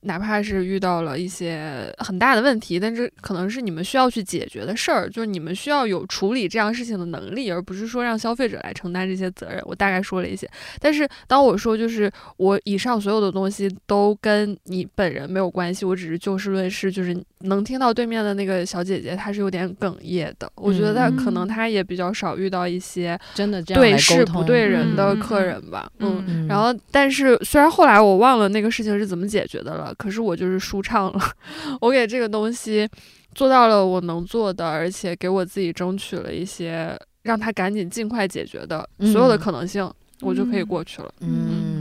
[0.02, 9.62] 哪怕是遇到了一些很大的问题，但是可能是你们需要去解决的事儿，就是你们需要有处理这样事情的能力，而不是说让消费者来承担这些责任。
[9.64, 10.48] 我大概说了一些，
[10.80, 20.50] 但是当我说就是我以上所有的东西都跟你本人没有关系，我只是就事论事，就是能听到对面的那个小姐姐她是有点哽咽的。
[20.56, 26.24] 我觉得她可能她也比较少遇到一些真的这样对事不对人的嗯客人吧，嗯。
[26.26, 26.46] 嗯。
[26.46, 31.20] 然后，但是虽然后来我忘了那个事情是怎么解决的了，可是我就是舒畅了，
[31.80, 32.88] 我给这个东西
[33.34, 39.38] 做到了我能做的，而且给我自己争取了一些让他赶紧尽快解决的所有的嗯。
[39.38, 41.12] 可能性，我就可以过去了。
[41.20, 41.71] 嗯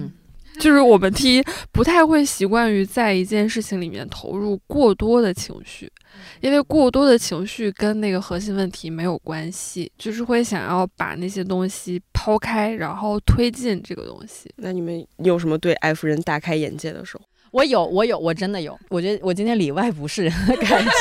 [0.61, 5.91] 就是我们 T 不太会习惯于在一件事情里面投入过多的情绪，
[6.39, 14.49] 因为过多的情绪跟那个核心问题没有关系，就是会想要把那些东西抛开，然后推进这个东西。
[14.57, 17.23] 那你们有什么对 F 人大开眼界的时候？
[17.51, 18.79] 我有，我有，我真的有。
[18.89, 20.91] 我觉得我今天里外不是人的感觉。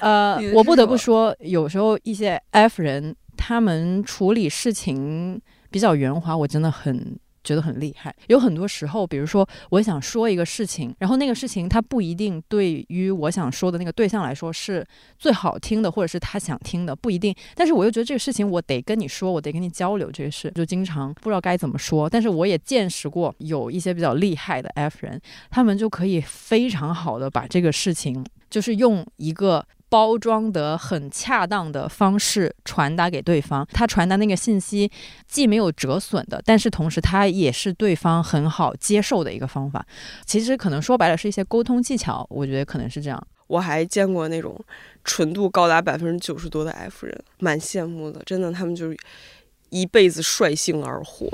[0.00, 5.38] 呃，我不得不说，有时候一些 F 人他们处理事情
[5.70, 8.14] 比较圆滑，我真的很觉得很厉害。
[8.28, 14.86] 有很多时候，比如说我想说一个事情，然后那个事情它不一定对于我想说的那个对象来说是
[15.18, 17.34] 最好听的，或者是他想听的，不一定。
[17.54, 22.08] 但是我又觉得这个事情我得跟你说，我得跟你交流这个事，就经常不知道该怎么说。
[22.08, 29.64] 但是我也见识过有一些比较厉害的 F 人，他们就可以非常好的把这个事情，就是用一个。
[29.90, 34.88] 包装得很恰当的方式传达给对方，他传达那个信息
[35.26, 39.84] 既没有折损的，但是同时他也是对方很好接受的一个方法。
[40.24, 43.20] 其实可能说白了是一些沟通技巧，我觉得可能是这样。
[43.48, 44.56] 我还见过那种
[45.02, 48.22] 纯度高达百分之九十多的 F 人，蛮羡慕的。
[48.24, 48.96] 真的，他们就是
[49.70, 51.28] 一辈子率性而活，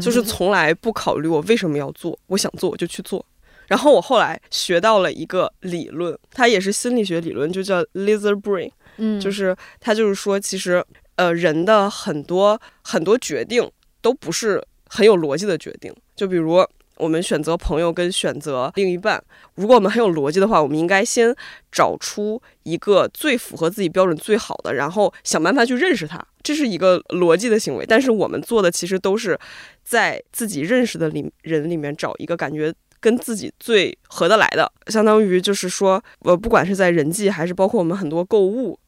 [0.00, 3.22] 就是从来不考虑我为什么要做，我想做我就去做。
[3.68, 10.82] 然后我后来学到了一个理论，它也是心理学理论，就叫 lizard brain，嗯，就是它就是说，其实
[11.16, 15.94] 呃人的很多很多决定都不是很有逻辑的决定。
[16.16, 19.22] 就比如我们选择朋友跟选择另一半，
[19.54, 21.32] 如果我们很有逻辑的话，我们应该先
[21.70, 27.84] 找出一个最符合自己标准最好的，然后想办法去认识他，这是一个逻辑的行为。
[27.86, 29.38] 但是我们做的其实都是
[29.84, 32.74] 在自己认识的里人里面找一个感觉。
[33.00, 38.78] 跟自己最合得来的，相当于就是说，呃，不管是在人际，还是包括我们很多购物，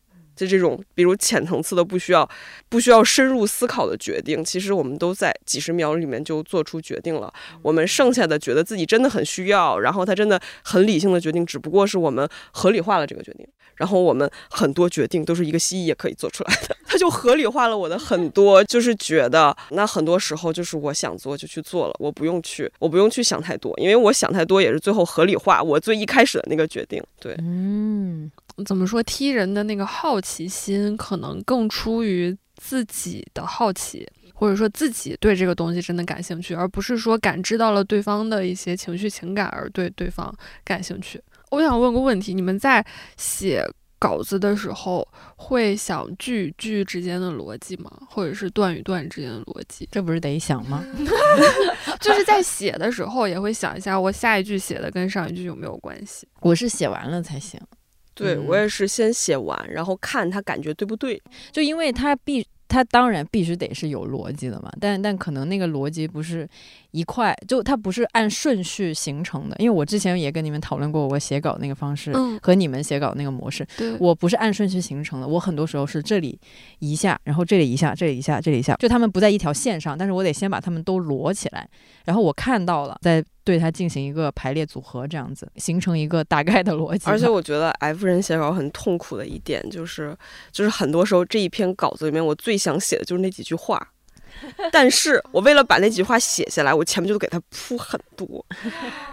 [0.46, 2.28] 就这种，比如浅层次的，不需要
[2.68, 7.32] 不需要深入思考的决定，其实我们都在几十秒里面就做出决定了。
[7.62, 13.46] 我们剩下的觉得自己真的很需要，然后他真的很理性的决定，只不过是我们合理化了这个决定。
[13.76, 27.02] 然后我们很多决定都是一个蜥蜴也可以做出来的， 他就合理化了我的很多，就是觉得那很多时候就是我想做就去做了，我不用去，我不用去想太多，因为我想太多也是最后合理化我最一开始的那个决定。
[27.18, 28.30] 对，嗯，
[28.64, 41.22] 怎么说踢人的那个好奇心可能更出于自己的好奇，或者说自己对这个东西真的感兴趣，而不是说感知到了对方的一些情绪情感而对对方感兴趣。
[41.50, 42.84] 我想问个问题：你们在
[43.16, 43.64] 写
[43.98, 47.90] 稿子的时候，会想句句之间的逻辑吗？
[48.08, 49.88] 或者是段与段之间的逻辑？
[49.90, 50.84] 这不是得想吗？
[52.00, 56.26] 就是在写的时候，也会想一下，我下一句写的跟上一句有没有关系？
[56.40, 57.60] 我是写完了才行。
[58.24, 61.20] 对我也是先写完，然后看他感觉对不对。
[61.50, 64.70] 就因为他必，他当然必须得是有逻辑的嘛。
[64.80, 66.48] 但但可能那个逻辑不是。
[66.92, 73.66] 一块就它不是按顺序形成的，因为我之前也跟你们讨论过我写稿那个方式和你们写稿那个模式，
[73.98, 76.38] 我不是按顺序形成的，我很多时候是这里
[76.80, 81.68] 一下，然后这里一下，这里一下，这里一下，就他们不在一条线上，但是我得先把他们都摞起来，
[82.04, 87.08] 然后我看到了，再对它进行一个排列组合，这样子形成一个大概的逻辑。
[87.08, 90.16] 而且我觉得 F 人写稿很痛苦的一点就是，
[90.50, 93.92] 就是很多时候这一篇稿子里面，我最想写的就是那几句话。
[94.72, 98.44] 但是我为了把那几句话写下来，我前面就给他铺很多，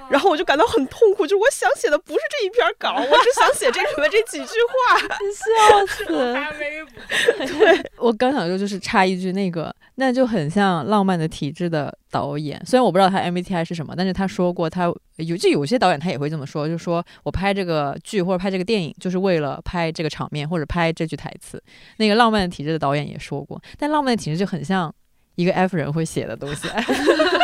[0.09, 1.25] 然后我就感到很痛苦。
[1.25, 4.97] 就是我想写的不是这一篇稿， 我只想写这里面这几句话。
[5.37, 6.05] 笑死！
[6.05, 14.83] 对我刚想说就是插一句，那个那就很像《浪漫的体质》的导演，虽然我不知道他 MBTI 是什么，但是他说过他
[15.15, 21.61] 有就有些导演他也会这么说，就说我拍这个剧或者拍这个电影就是为了拍这个场面或者拍这句台词。
[21.97, 24.93] 那个《浪漫的体质》的导演也说过，但《浪漫的体质》就很像。
[25.37, 26.67] 一个 F 人会写的东西，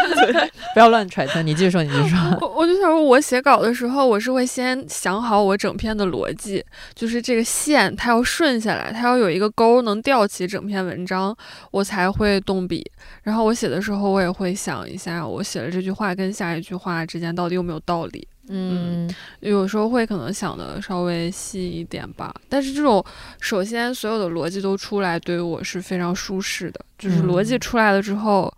[0.73, 1.43] 不要乱揣测。
[1.43, 2.17] 你继续说，你继续说。
[2.41, 11.35] 我我就想说，我写稿的时候，我是会先想好我整篇的逻辑，就是这个线它要顺下来，它要有一个钩能吊起整篇文章，
[11.69, 12.83] 我才会动笔。
[13.21, 18.27] 然后我写的时候，我也会想一下，我写了这句话跟下一句话之间到底有没有道理。
[18.49, 23.03] 嗯，有时候会可能想的稍微细一点吧，但是这种
[23.39, 26.79] 首先所有的逻辑都出来，对于我是非常舒适的。
[26.97, 28.53] 就是逻辑出来了之后，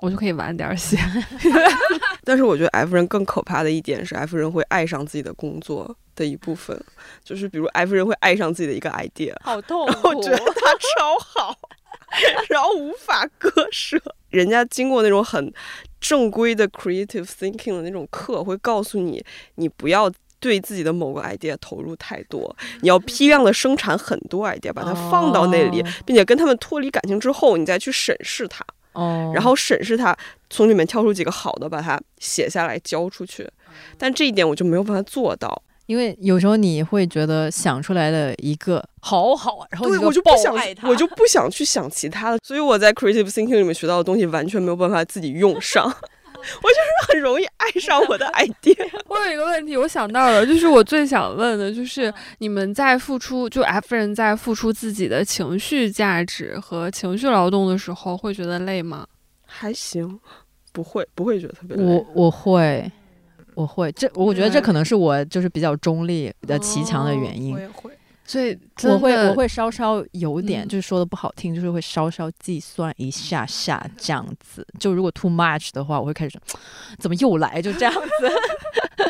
[0.00, 0.98] 我就可以晚点写。
[2.24, 6.78] 但是我觉得 F 人更可怕的一点是，F 人会爱上自己的工作的一部分，
[7.24, 11.56] 就是比如 F 人会爱上自己的一个 idea，好痛苦，我觉得他超好，
[12.50, 14.00] 然后无法割舍。
[14.30, 15.52] 人家经过那种很。
[16.00, 19.22] 正规的 creative thinking 的那种课会告诉你，
[19.56, 28.64] 你不要对自己的某个 idea 投入太多，你要批量的生产很多 idea，把它放到那里，并且跟他们脱离感情之后，你再去审视它，
[29.34, 30.16] 然后审视它，
[30.48, 33.46] 从里面挑出几个好的，把它写下来交出去。
[33.98, 35.62] 但这一点我就没有办法做到。
[35.90, 40.54] 因为有时候你会觉得想出来的一个好好啊，然后对我就不想，
[40.88, 48.76] 我就不想去想其他的，所以我在 creative thinking 里面学到的东西完全没有办法自己用上， 我就是很容易爱上我的 idea。
[49.08, 59.04] 我有一个问题，我想到了，就是我最想问的，就是你们在付出，就 F 人在付出自己的情绪价值和情绪劳动的时候，会觉得累吗？
[59.44, 60.20] 还行。
[60.72, 61.82] 不会不会觉得特别累。
[61.82, 62.88] 我我会，
[63.54, 67.60] 我会，这我觉得这可能是我就是比较中立的骑墙的原因我。
[67.60, 67.90] 也会。
[68.26, 74.64] 所以我会我会稍稍有点，嗯就是说的不好听，就是会稍稍计算一下下这样子。
[74.78, 76.40] 就如果 too much 的话，我会开始说
[76.96, 78.00] 怎么又来，就这样子。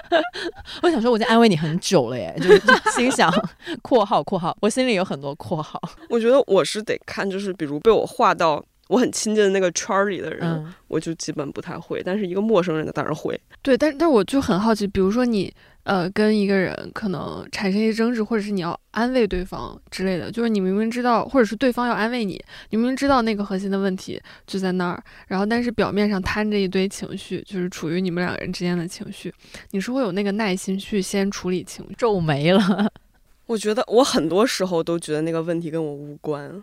[0.81, 3.31] 我想说，我已经安慰你很久了耶，就是就 心想
[3.83, 5.79] （括号括号），我心里有很多括号。
[6.09, 12.03] 我觉得我是得看，就是比如被我画到我很亲近的那个圈儿里的人，嗯，我就基本不太会。
[12.05, 13.41] 但是一个陌生人的当然会。
[13.63, 15.53] 对，但但我就很好奇，比如说你
[15.85, 29.33] 呃跟一个人可能产生一些争执，或者是你要安慰对方之类的，就是你明明知道，或者是对方要安慰你，你明明知道那个核心的问题就在那儿，然后但是表面上摊着一堆情绪，就是处于你们两个人之间的情绪，
[29.71, 31.95] 你是会有那个耐心去先处理情绪。
[31.97, 32.91] 皱眉了。
[33.47, 36.63] 我觉得我很多时候都觉得那个问题跟我无关，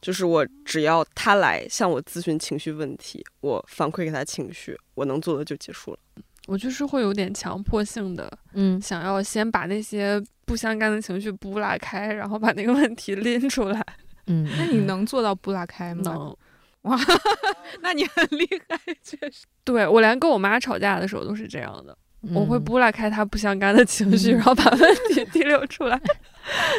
[0.00, 5.98] 就是我只要他来向我咨询情绪问题，我反馈给他情绪，我能做的就结束了。
[6.46, 13.86] 我就是会有点强迫性的嗯，想要先把那些不相干的情绪拨拉开，然后把那个问题拎出来。
[14.26, 16.36] 嗯，那你能做到不拉开吗？
[16.82, 16.96] 能，
[17.82, 19.44] 那你很厉害，确实。
[19.62, 21.96] 对我连跟我妈吵架的时候都是这样的。
[22.34, 26.00] 我会嗯拨拉开他不相干的情绪，嗯然后把问题 提溜出来。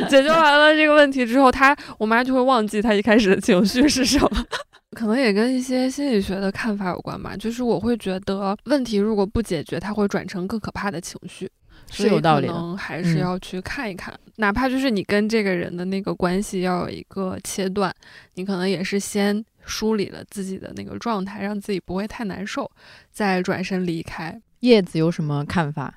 [0.09, 4.45] 解决完了这个问题之后，他我妈就会忘记他一开始的情绪是什么。
[4.91, 11.49] 可能也跟一些心理学的看法有关吧，就是我会觉得问题如果不解决，它会转成更可怕的情绪，
[11.89, 17.93] 是有道理的所以可能还是嗯要去看一看，哪怕就是你跟这个人的那个关系要有一个切断，
[18.33, 22.69] 你可能也是先梳理了自己的那个状态，让自己不会太难受，
[23.11, 24.41] 再转身离开。
[24.62, 25.93] 叶子有什么看法？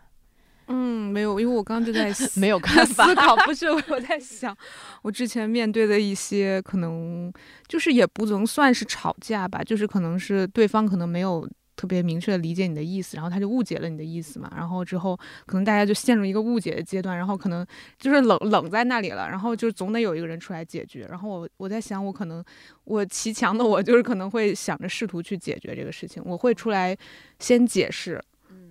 [0.67, 2.11] 嗯，没有，因为我刚刚就在
[2.41, 4.57] 没有看法 思考，不是我在想，
[5.03, 7.31] 我之前面对的一些可能
[7.69, 11.47] 就是也不能算是吵架吧，就是可能是对方可能没有
[11.77, 17.67] 特别明确的理解你的意思，然后他就误解了你的意思嘛，然后之后可能大家就陷入一个误解的阶段，然后可能
[17.99, 22.43] 就是冷冷在那里了，然后就总得有一个人出来解决，然后我我在想，我可能
[22.85, 26.97] 我骑墙的我就是可能会想着试图去解决这个事情，我会出来
[27.39, 28.19] 先解释。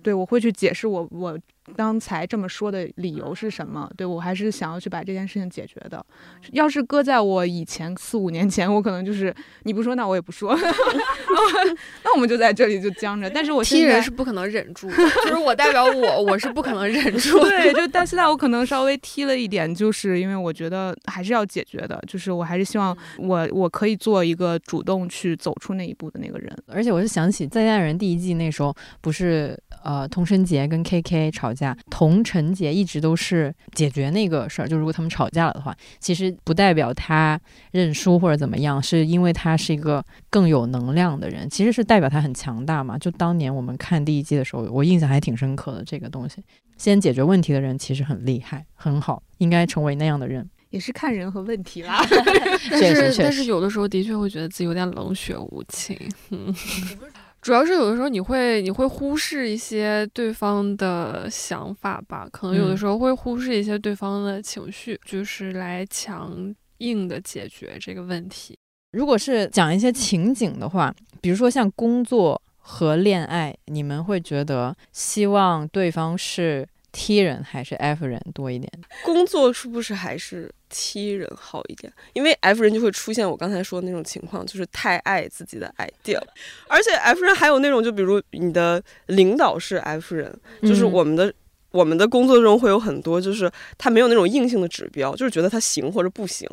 [0.04, 1.40] 对，我会去解释我我
[1.76, 3.90] 刚才这么说的理由是什么。
[3.96, 6.04] 对我还是想要去把这件事情解决的。
[6.52, 10.54] 要是搁在我以前四五年前，我可能就是你不说，那我也不说，
[12.02, 13.28] 那我们就在这里就僵着。
[13.30, 17.40] 但是我踢现在人是不可能忍住的，就是我代表我，我是不可能忍住。
[17.40, 26.54] 对， 就但现在我可能稍微踢了一点，就是因为我觉得还是要解决的，就是我还是希望我我可以做一个主动去走出那一步的那个人。
[26.66, 37.40] 而且我是想起《再见爱人》第一季那时候，不是呃童晨杰跟 KK 吵架，同陈杰一直都是解决那个事儿，就如果他们吵架了的话，其实不代表他
[37.72, 42.98] 认输或者怎么样，是因为他是一个更有能量的人，其实是代表他很强大嘛。
[42.98, 46.42] 就当年我们看第一季的时候，我印象还挺深刻的这个东西。
[46.76, 50.48] 先解决问题的人其实很厉害，很好，应该成为那样的人。
[50.70, 52.04] 也是看人和问题啦。
[52.68, 55.96] 但确实是但确实是有的时候的确会觉得自己有点冷血无情，
[56.30, 56.52] 嗯，
[57.44, 68.56] 主要是有的时候你会你会忽视一些对方的想法吧，可能有的嗯时候会忽视一些对方的情绪，就是来强硬的解决这个问题。
[68.92, 78.72] 如果是讲一些情景的话，比如说像工作和恋爱，你们会觉得希望对方是 T 人还是 F 人多一点？
[79.04, 81.92] 工作是不是还是 T 人好一点？
[82.12, 86.18] 因为 F 人就会出现我刚才说的那种情况，就是太爱自己的 idea，
[86.68, 90.32] 而且 F 人还有那种，就比如你的领导是 F 人，
[90.62, 91.34] 就是嗯我们的。
[91.74, 96.48] 我们的工作中会有很多，就是他没有那种硬性的指标，就是觉得他行或者不行，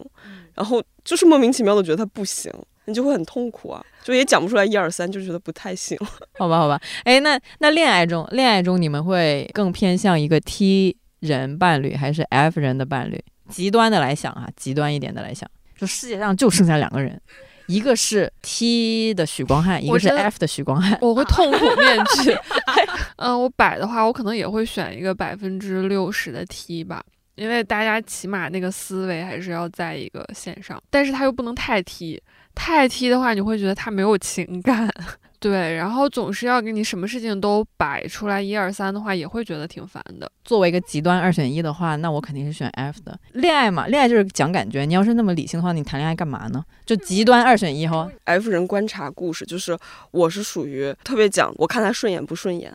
[0.56, 2.52] 然后就是莫名其妙的觉得他不行，
[2.86, 5.98] 你就会很痛苦啊，就也讲不出来一二三，就觉得不太行。
[6.38, 6.80] 好吧，好吧。
[7.04, 13.24] 哎，那那恋爱中，恋爱中你们会更偏向一个 T 人伴侣还是 F 人的伴侣？
[13.50, 17.22] 极端的来想啊，极端一点的来想，就世界上就剩下两个人，
[17.68, 20.98] 一个是 T 的许光汉，一个是 F 的许光汉。
[21.02, 22.36] 我会痛苦面具。
[23.18, 27.04] 嗯，我摆的话，我可能也会选一个百分之六十的 T 吧，
[27.36, 32.22] 因为大家起码那个思维还是要在一个线上，但是他又不能太 T，
[32.54, 34.90] 太 T 的话，你会觉得他没有情感。
[35.40, 40.32] 对，然后总是要给你什么事情都摆出来一二三的话，也会觉得挺烦的。
[40.46, 43.20] 作为一个极端二选一的话，那我肯定是选 F 的。
[43.34, 44.86] 恋爱嘛，恋爱就是讲感觉。
[44.86, 46.64] 你要是那么理性的话，你谈恋爱干嘛呢？
[46.86, 48.08] 就极端二选一哈。
[48.26, 49.76] F 人观察故事，就是
[50.12, 52.72] 我是属于特别讲，我看他顺眼不顺眼。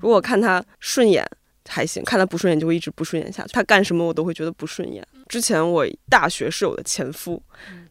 [0.00, 1.24] 如果看他顺眼，
[1.68, 3.50] 还行，看他不顺眼就会一直不顺眼下去。
[3.52, 5.06] 他干什么我都会觉得不顺眼。
[5.28, 7.42] 之前我大学室友的前夫，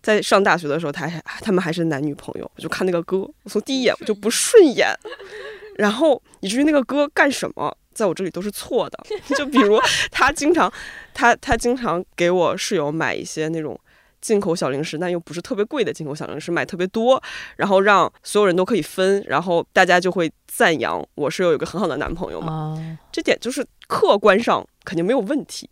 [0.01, 4.87] 在上大学的时候，他还他们还是男女朋友，我就看那个哥，我从第一眼我就不顺眼，
[5.77, 8.99] 然后以至于那个哥干什么，在我这里都是错的。
[9.37, 9.79] 就比如
[10.11, 10.71] 他经常，
[11.13, 13.79] 他他经常给我室友买一些那种。
[14.27, 17.21] 进口小零食，但又不是特别贵的进口小零食，买特别多，
[17.55, 22.77] 然后让所有人都可以分，然后大家就会赞扬我是有一个很好的男朋友嘛。
[23.09, 25.69] 这点就是客观上肯定没有问题，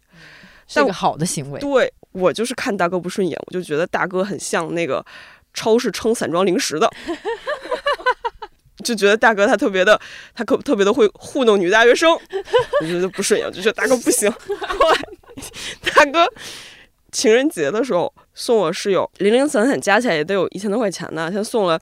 [0.68, 1.60] 是一个好的行为。
[1.60, 5.06] 对我就是看大哥不顺眼，我就觉得大哥很像那个
[5.54, 6.90] 超市称散装零食的，
[8.86, 10.00] 就觉得大哥他特别的，
[10.34, 12.10] 他可特别的会糊弄女大学生，
[12.80, 14.32] 我觉得不顺眼，就觉得大哥不行。
[14.32, 14.98] 后 来
[15.94, 16.26] 大哥
[17.12, 18.14] 情人节的时候。
[18.36, 21.80] 送我室友零零散散加起来也得有一千多块钱呢，先送了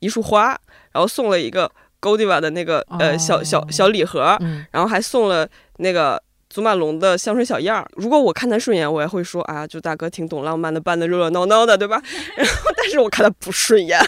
[0.00, 0.48] 一束花，
[0.92, 4.38] 然后送了一个 Godiva 的那个呃小小小礼盒，
[4.70, 5.48] 然后还送了
[5.78, 7.88] 那个祖马龙的香水小样儿。
[7.94, 12.00] 如果我看他顺眼，我也会说啊，就大哥挺懂浪漫的，办的热热闹闹的，对吧？
[12.36, 13.98] 然后但是我看他不顺眼，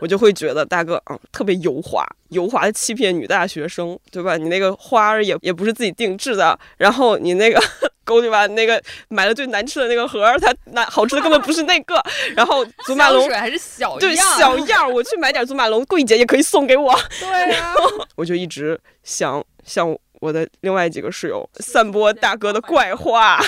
[0.00, 4.36] 我就会觉得大哥嗯特别油滑，油滑的欺骗女大学生，对吧？
[4.36, 7.58] 你那个花儿也也不是自己定制的，然后你那个。
[8.06, 8.46] 勾对吧？
[8.46, 12.02] 那个买了最难吃的那个盒，它难好吃的根本不是那个。
[12.34, 16.98] 然后祖马龙还是小对小样，我去买点祖马龙，柜姐也可以送给我。
[17.20, 17.74] 对呀，
[18.14, 23.38] 我就一直想向我的另外几个室友散播大哥的怪话。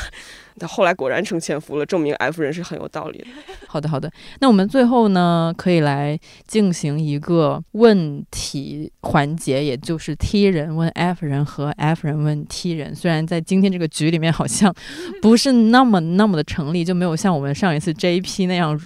[0.58, 3.26] 他后来果然成潜伏了，证明 F 人是很有道理的。
[3.68, 4.10] 好的，好的。
[4.40, 12.94] 那我们最后呢，可以来进行一个问题环节，也就是 T 人问 F 人和 F 人问 T 人。
[12.94, 14.74] 虽然在今天这个局里面好像
[15.22, 18.78] 不是那么那么的成立，就没有像我们上一次 JP 那样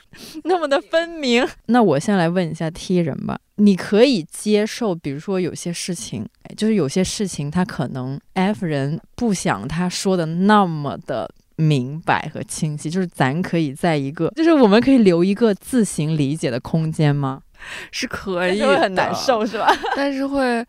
[0.44, 1.46] 那么的分明。
[1.66, 11.30] 那我先来问一下 T 人吧，你可以接受，比如说有些事情，就是有些事情他可能 F 人不想他说的那么的。
[11.57, 17.42] 明白和清晰，就是咱可以在一个，就是我们可以留一个自行理解的空间吗？
[17.90, 19.68] 是可以，很难受是吧？
[19.94, 20.64] 但是会，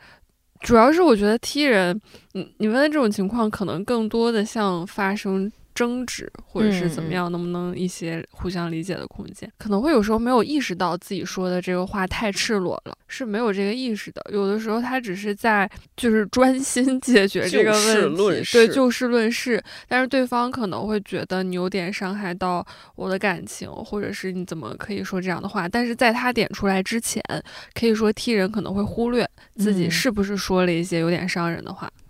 [0.62, 2.00] 主要是我觉得踢人，
[2.34, 5.52] 你你问的这种情况，可能更多的像发生。
[5.74, 9.52] 争执或者是怎么样，能不能一些互相理解的空间？
[9.58, 14.22] 可能会有时候没有意识到自己说的这个话太赤裸了，是没有这个意识的。
[14.32, 19.62] 有的时候他只是在就是专心解决这个问题，对，就事论事。
[19.88, 22.66] 但是对方可能会觉得你有点伤害到
[22.96, 25.68] 我的感情，或者是你怎么可以说这样的话？
[25.68, 27.24] 但是在他点出来之前，
[27.74, 31.90] 可以说踢人可能会忽略自己是不是说了一些有点伤人的话。
[31.96, 32.03] 嗯，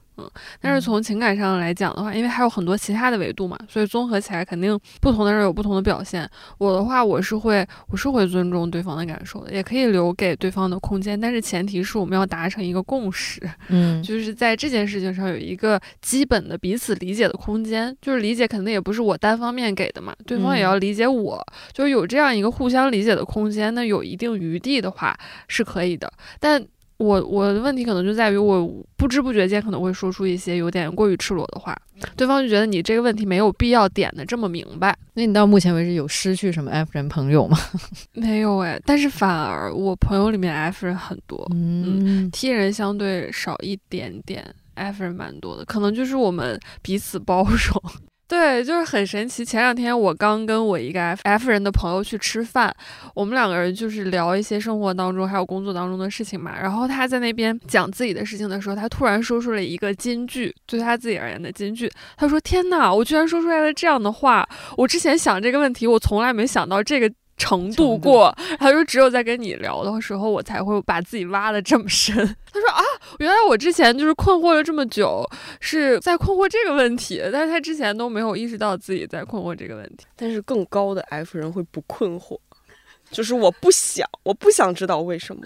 [0.62, 6.30] 但是从情感上来讲的话，因为还有很多其他的维度嘛，所以综合起来肯定不同的人有不同的表现。
[6.58, 21.44] 我的话，我是会，我是会尊重对方的感受的，也可以留给对方的空间，但是前提是我们要达成一个共识，嗯， 就是在这件事情上有一个基本的彼此理解的空间，就是理解肯定也不是我单方面给的嘛，对方也要理解我，
[21.74, 26.64] 就是有这样一个互相理解的空间，那有一定余地的话是可以的，但。
[27.04, 31.78] 我我的问题可能就在于我不知不觉间可能会说出一些有点过于赤裸的话，
[32.16, 34.96] 对方就觉得你这个问题没有必要点的这么明白。
[35.14, 37.58] 那你到目前为止有失去什么 F 人朋友吗？
[38.14, 44.44] 没有哎，但是反而我朋友里面 F 人很多，嗯，T 人相对少一点点
[44.76, 47.84] ，F 人蛮多的，可能就是我们彼此包容。
[48.28, 49.46] 对，就是很神奇。
[49.46, 52.74] 前两天我刚跟我一个 F F 人的朋友去吃饭，
[53.14, 56.60] 我们两个人就是聊一些生活当中还有工作当中的事情嘛。
[56.60, 61.92] 然后他在那边讲自己的事情的时候，他突然说出了一个金句，对他自己而言的金句。
[62.18, 64.48] 他说：“天哪，我居然说出来了这样的话！
[64.78, 72.16] 我之前想这个问题，我从来没想到这个。”程度过，他说只有在跟你聊的时候，我才会把自己挖的这么深。
[72.52, 72.82] 他说啊，
[73.20, 75.28] 原来我之前就是困惑了这么久，
[75.60, 80.06] 是在困惑这个问题， 但是他之前都没有意识到自己在困惑这个问题。
[80.16, 82.38] 但是更高的 F 人会不困惑，
[83.12, 85.42] 就是我不想，我不想知道为什么，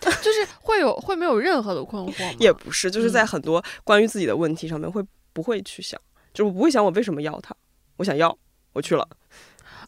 [0.00, 2.36] 就是会有会没有任何的困惑吗？
[2.38, 5.98] 也不是，就是在很多关于自己的问题上面会不会去想，
[6.34, 7.54] 就是我不会想我为什么要他，
[7.96, 8.36] 我想要，
[8.72, 9.08] 我去了。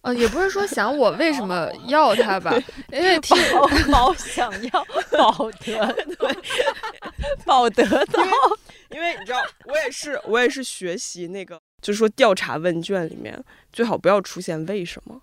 [0.02, 2.54] 呃，也不是说想我为什么要他吧，
[2.90, 3.36] 因为 听
[3.92, 5.86] 宝想要宝德，
[6.18, 6.36] 对，
[7.44, 8.18] 保德的，
[8.90, 13.42] 因为你知道，我也是，我也是学习那个，就是说调查问卷里面
[13.72, 15.20] 最好不要出现为什么。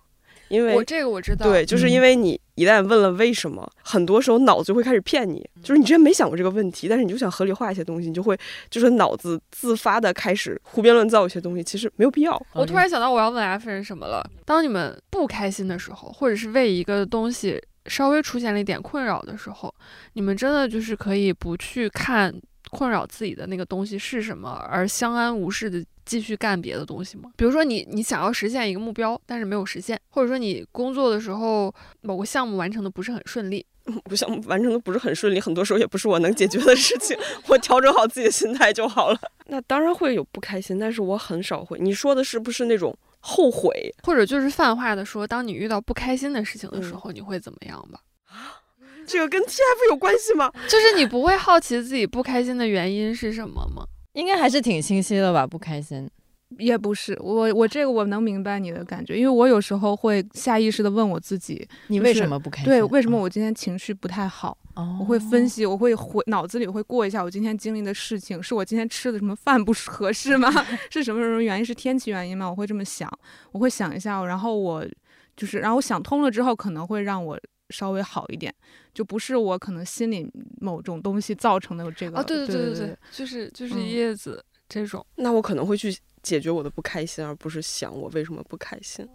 [0.48, 8.38] 因为我这个我知道，对，就是因为你一旦问了为什么，很多时候脑子就会开始骗你，就是你之前没想过这个问题，但是你就想合理化一些东西，你就会
[8.70, 12.40] 就是脑子自发的开始胡编乱造一些东西，其实没有必要。
[12.54, 19.74] 我突然想到我要问 F 人什么了，当你们不开心的时候，或者是为一个东西稍微出现了一点困扰的时候，
[20.14, 22.34] 你们真的就是可以不去看。
[22.68, 27.30] 困扰自己的那个东西是什么，而相安无事的继续干别的东西吗？
[27.36, 33.64] 比如说你你想要实现一个目标，但是没有实现，或者说你工作的时候某个项目完成的不是很顺利，
[34.04, 37.16] 不项目完成的不是很顺利，很多时候也不是我能解决的事情，
[37.48, 39.18] 我调整好自己的心态就好了。
[39.46, 41.78] 那当然会有不开心，但是我很少会。
[41.78, 43.94] 你说的是不是那种后悔？
[44.02, 48.00] 或者就是泛化的说，当你遇到不开心的事情的时候，你会怎么样吧？
[49.08, 50.50] 这个跟 TF 有关系吗？
[50.68, 53.84] 就是你不会好奇自己不开心的原因是什么吗？
[54.12, 55.46] 应该还是挺清晰的吧？
[55.46, 56.08] 不开心，
[56.58, 62.70] 也不是我，我这个我能明白你的感觉，因为我有时候会下意识的问我自己，你为什么不开心？
[62.70, 64.56] 对，为什么我今天情绪不太好？
[64.74, 70.48] 哦我会分析，我会回脑子里会过一下我今天经历的事情，是我今天吃的什么饭不合适吗？
[70.90, 71.64] 是什么什么原因？
[71.64, 72.48] 是天气原因吗？
[72.48, 73.10] 我会这么想，
[73.52, 74.84] 我会想一下，然后我
[75.36, 77.38] 就是，然后我想通了之后，可能会让我
[77.70, 78.54] 稍微好一点，
[78.98, 80.28] 就不是我可能心里
[80.60, 82.18] 某种东西造成的这个。
[82.18, 85.06] 哦，对对对对对，就是就是嗯叶子这种。
[85.14, 89.08] 那我可能会去解决我的不开心，而不是想我为什么不开心。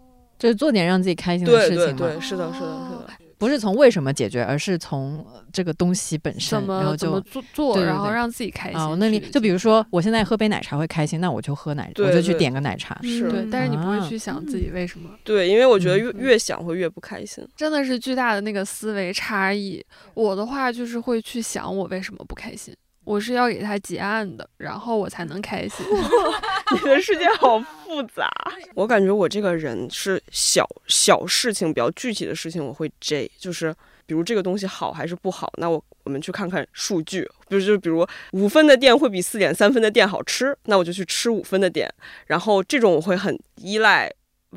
[0.44, 3.10] 就是做点让自己开心的事情嘛，对对，是的，是的，是的。
[3.38, 12.98] 不是从为什么解决，而是从呃这个东西本身，然后就做做，对对对然后让自己开心啊，我那里就比如说，我现在喝杯奶茶会开心，那我就喝奶，对我就去点个奶茶。
[13.02, 17.42] 是对，但是你不啊会去想自己为什么，对，因为我觉得越嗯越想会越不开心。
[17.56, 19.82] 真的是巨大的那个思维差异。
[20.12, 22.74] 我的话就是会去想我为什么不开心，
[23.04, 25.84] 我是要给他结案的，然后我才能开心。
[26.72, 28.30] 你的世界好复杂。
[28.74, 33.74] 我感觉我这个人是小小事情比较具体的事情我会 J，就是
[34.06, 41.92] 比如这个东西好还是不好，那我我们去看看数据，比如就比如五分的店会比四点三分的店好吃，那我就去吃五分的店。
[42.26, 44.10] 然后这种我会很依赖。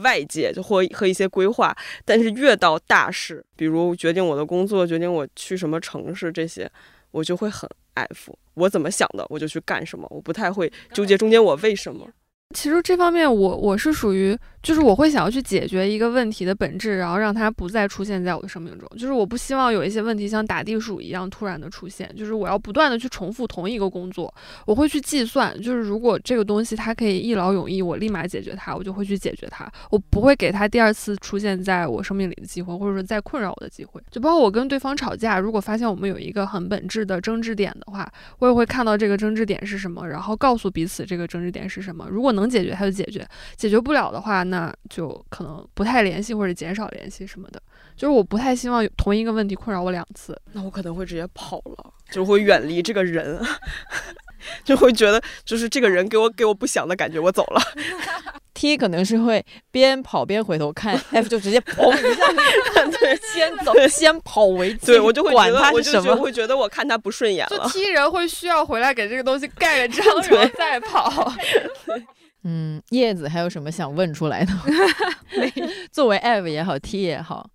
[0.04, 6.70] 外界就或和一些规划，但是越到大事，比如决定我的工作，决定我去什么城市这些，
[7.10, 7.68] 我就会很
[8.06, 8.38] F。
[8.54, 12.08] 我怎么想的，我就去干什么，我不太会纠结中间我为什么。
[12.56, 18.88] 其实这方面我我是属于，就是我会想要去解决一个问题的本质，然后让它不再出现在我的生命中。
[18.98, 24.34] 就是我不希望有一些问题像打地鼠一样突然的出现，就是我要不断的去重复同一个工作。
[24.66, 29.70] 我会去计算，就是如果这个东西它可以一劳永逸，我立马解决它，我就会去解决它。
[29.92, 34.02] 我不会给它第二次出现在我生命里的机会，或者说再困扰我的机会。
[34.10, 42.08] 就包括我跟对方吵架，如果发现我们有一个很本质的争执点的话，我也会看到这个争执点是什么，然后告诉彼此这个争执点是什么。
[42.10, 43.22] 如果能解决，他就解决；
[43.56, 47.62] 解决不了的话，那就可能不太联系或者减少联系什么的。
[47.96, 50.40] 就是我不太希望有同一个问题困扰我两次。
[50.54, 53.44] 那我可能会直接跑了，就会远离这个人，
[54.64, 57.62] 就会觉得就是这个人给我给我不祥的感觉，我走了。
[58.54, 62.26] T 可能是会边跑边回头看，F 就直接砰一下，
[63.00, 64.80] 对，先走，先跑为敬。
[64.88, 66.10] 对我就会管觉得，他是什么。
[66.12, 67.70] 我就觉得会觉得我看他不顺眼就了。
[67.70, 71.32] 踢人会需要回来给这个东西盖个章，然后再跑。
[72.50, 74.64] 嗯，叶子还有什么想问出来的吗？
[75.92, 77.50] 作为 F 也好，T 也好，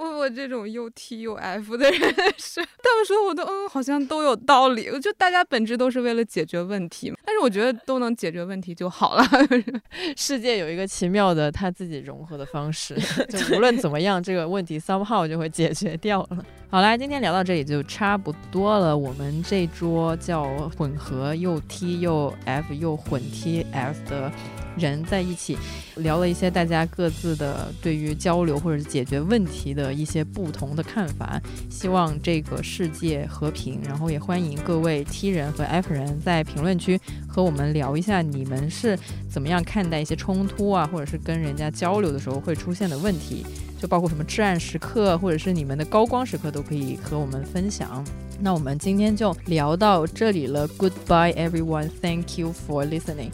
[0.00, 2.00] 我我这种又 T 又 F 的人
[2.38, 4.88] 是，他们说我都嗯，好像都有道理。
[4.88, 9.22] 我就大家本质都是为了解决问题嘛，但是我觉得都能解决问题就好了。
[10.16, 12.94] 世界有一个奇妙的他自己融合的方式，
[13.28, 16.42] 就无论怎么样，这个问题 somehow 就会解决掉了。
[16.70, 18.96] 好啦，今天聊到这里就差不多了。
[18.96, 20.44] 我们这桌叫
[20.78, 24.32] 混合又 T 又 F 又混 T F 的
[24.76, 25.56] 人在一起
[25.96, 31.40] 聊了一些大家各自的对于交流或者解决问题的一些不同的看法。
[31.68, 38.98] 希望这个世界和平，然后也欢迎各位 T 人和 F 人在评论区和我们聊一下，你们是
[39.28, 43.44] 怎么样看待一些冲突啊，或者是跟人家交流的时候会出现的问题，
[43.80, 48.04] 就包括什么至暗时刻，或者是你们的高光时刻，都可以和我们分享。
[48.42, 53.30] 那我们今天就聊到这里了，Goodbye everyone，Thank you for listening。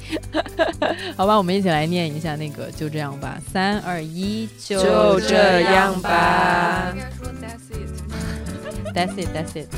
[1.16, 6.92] 好吧，我们一起来念一下那个，就这样吧，三二一，就这样吧。
[6.92, 7.28] 应该说
[8.92, 9.68] That's it，That's it，That's it。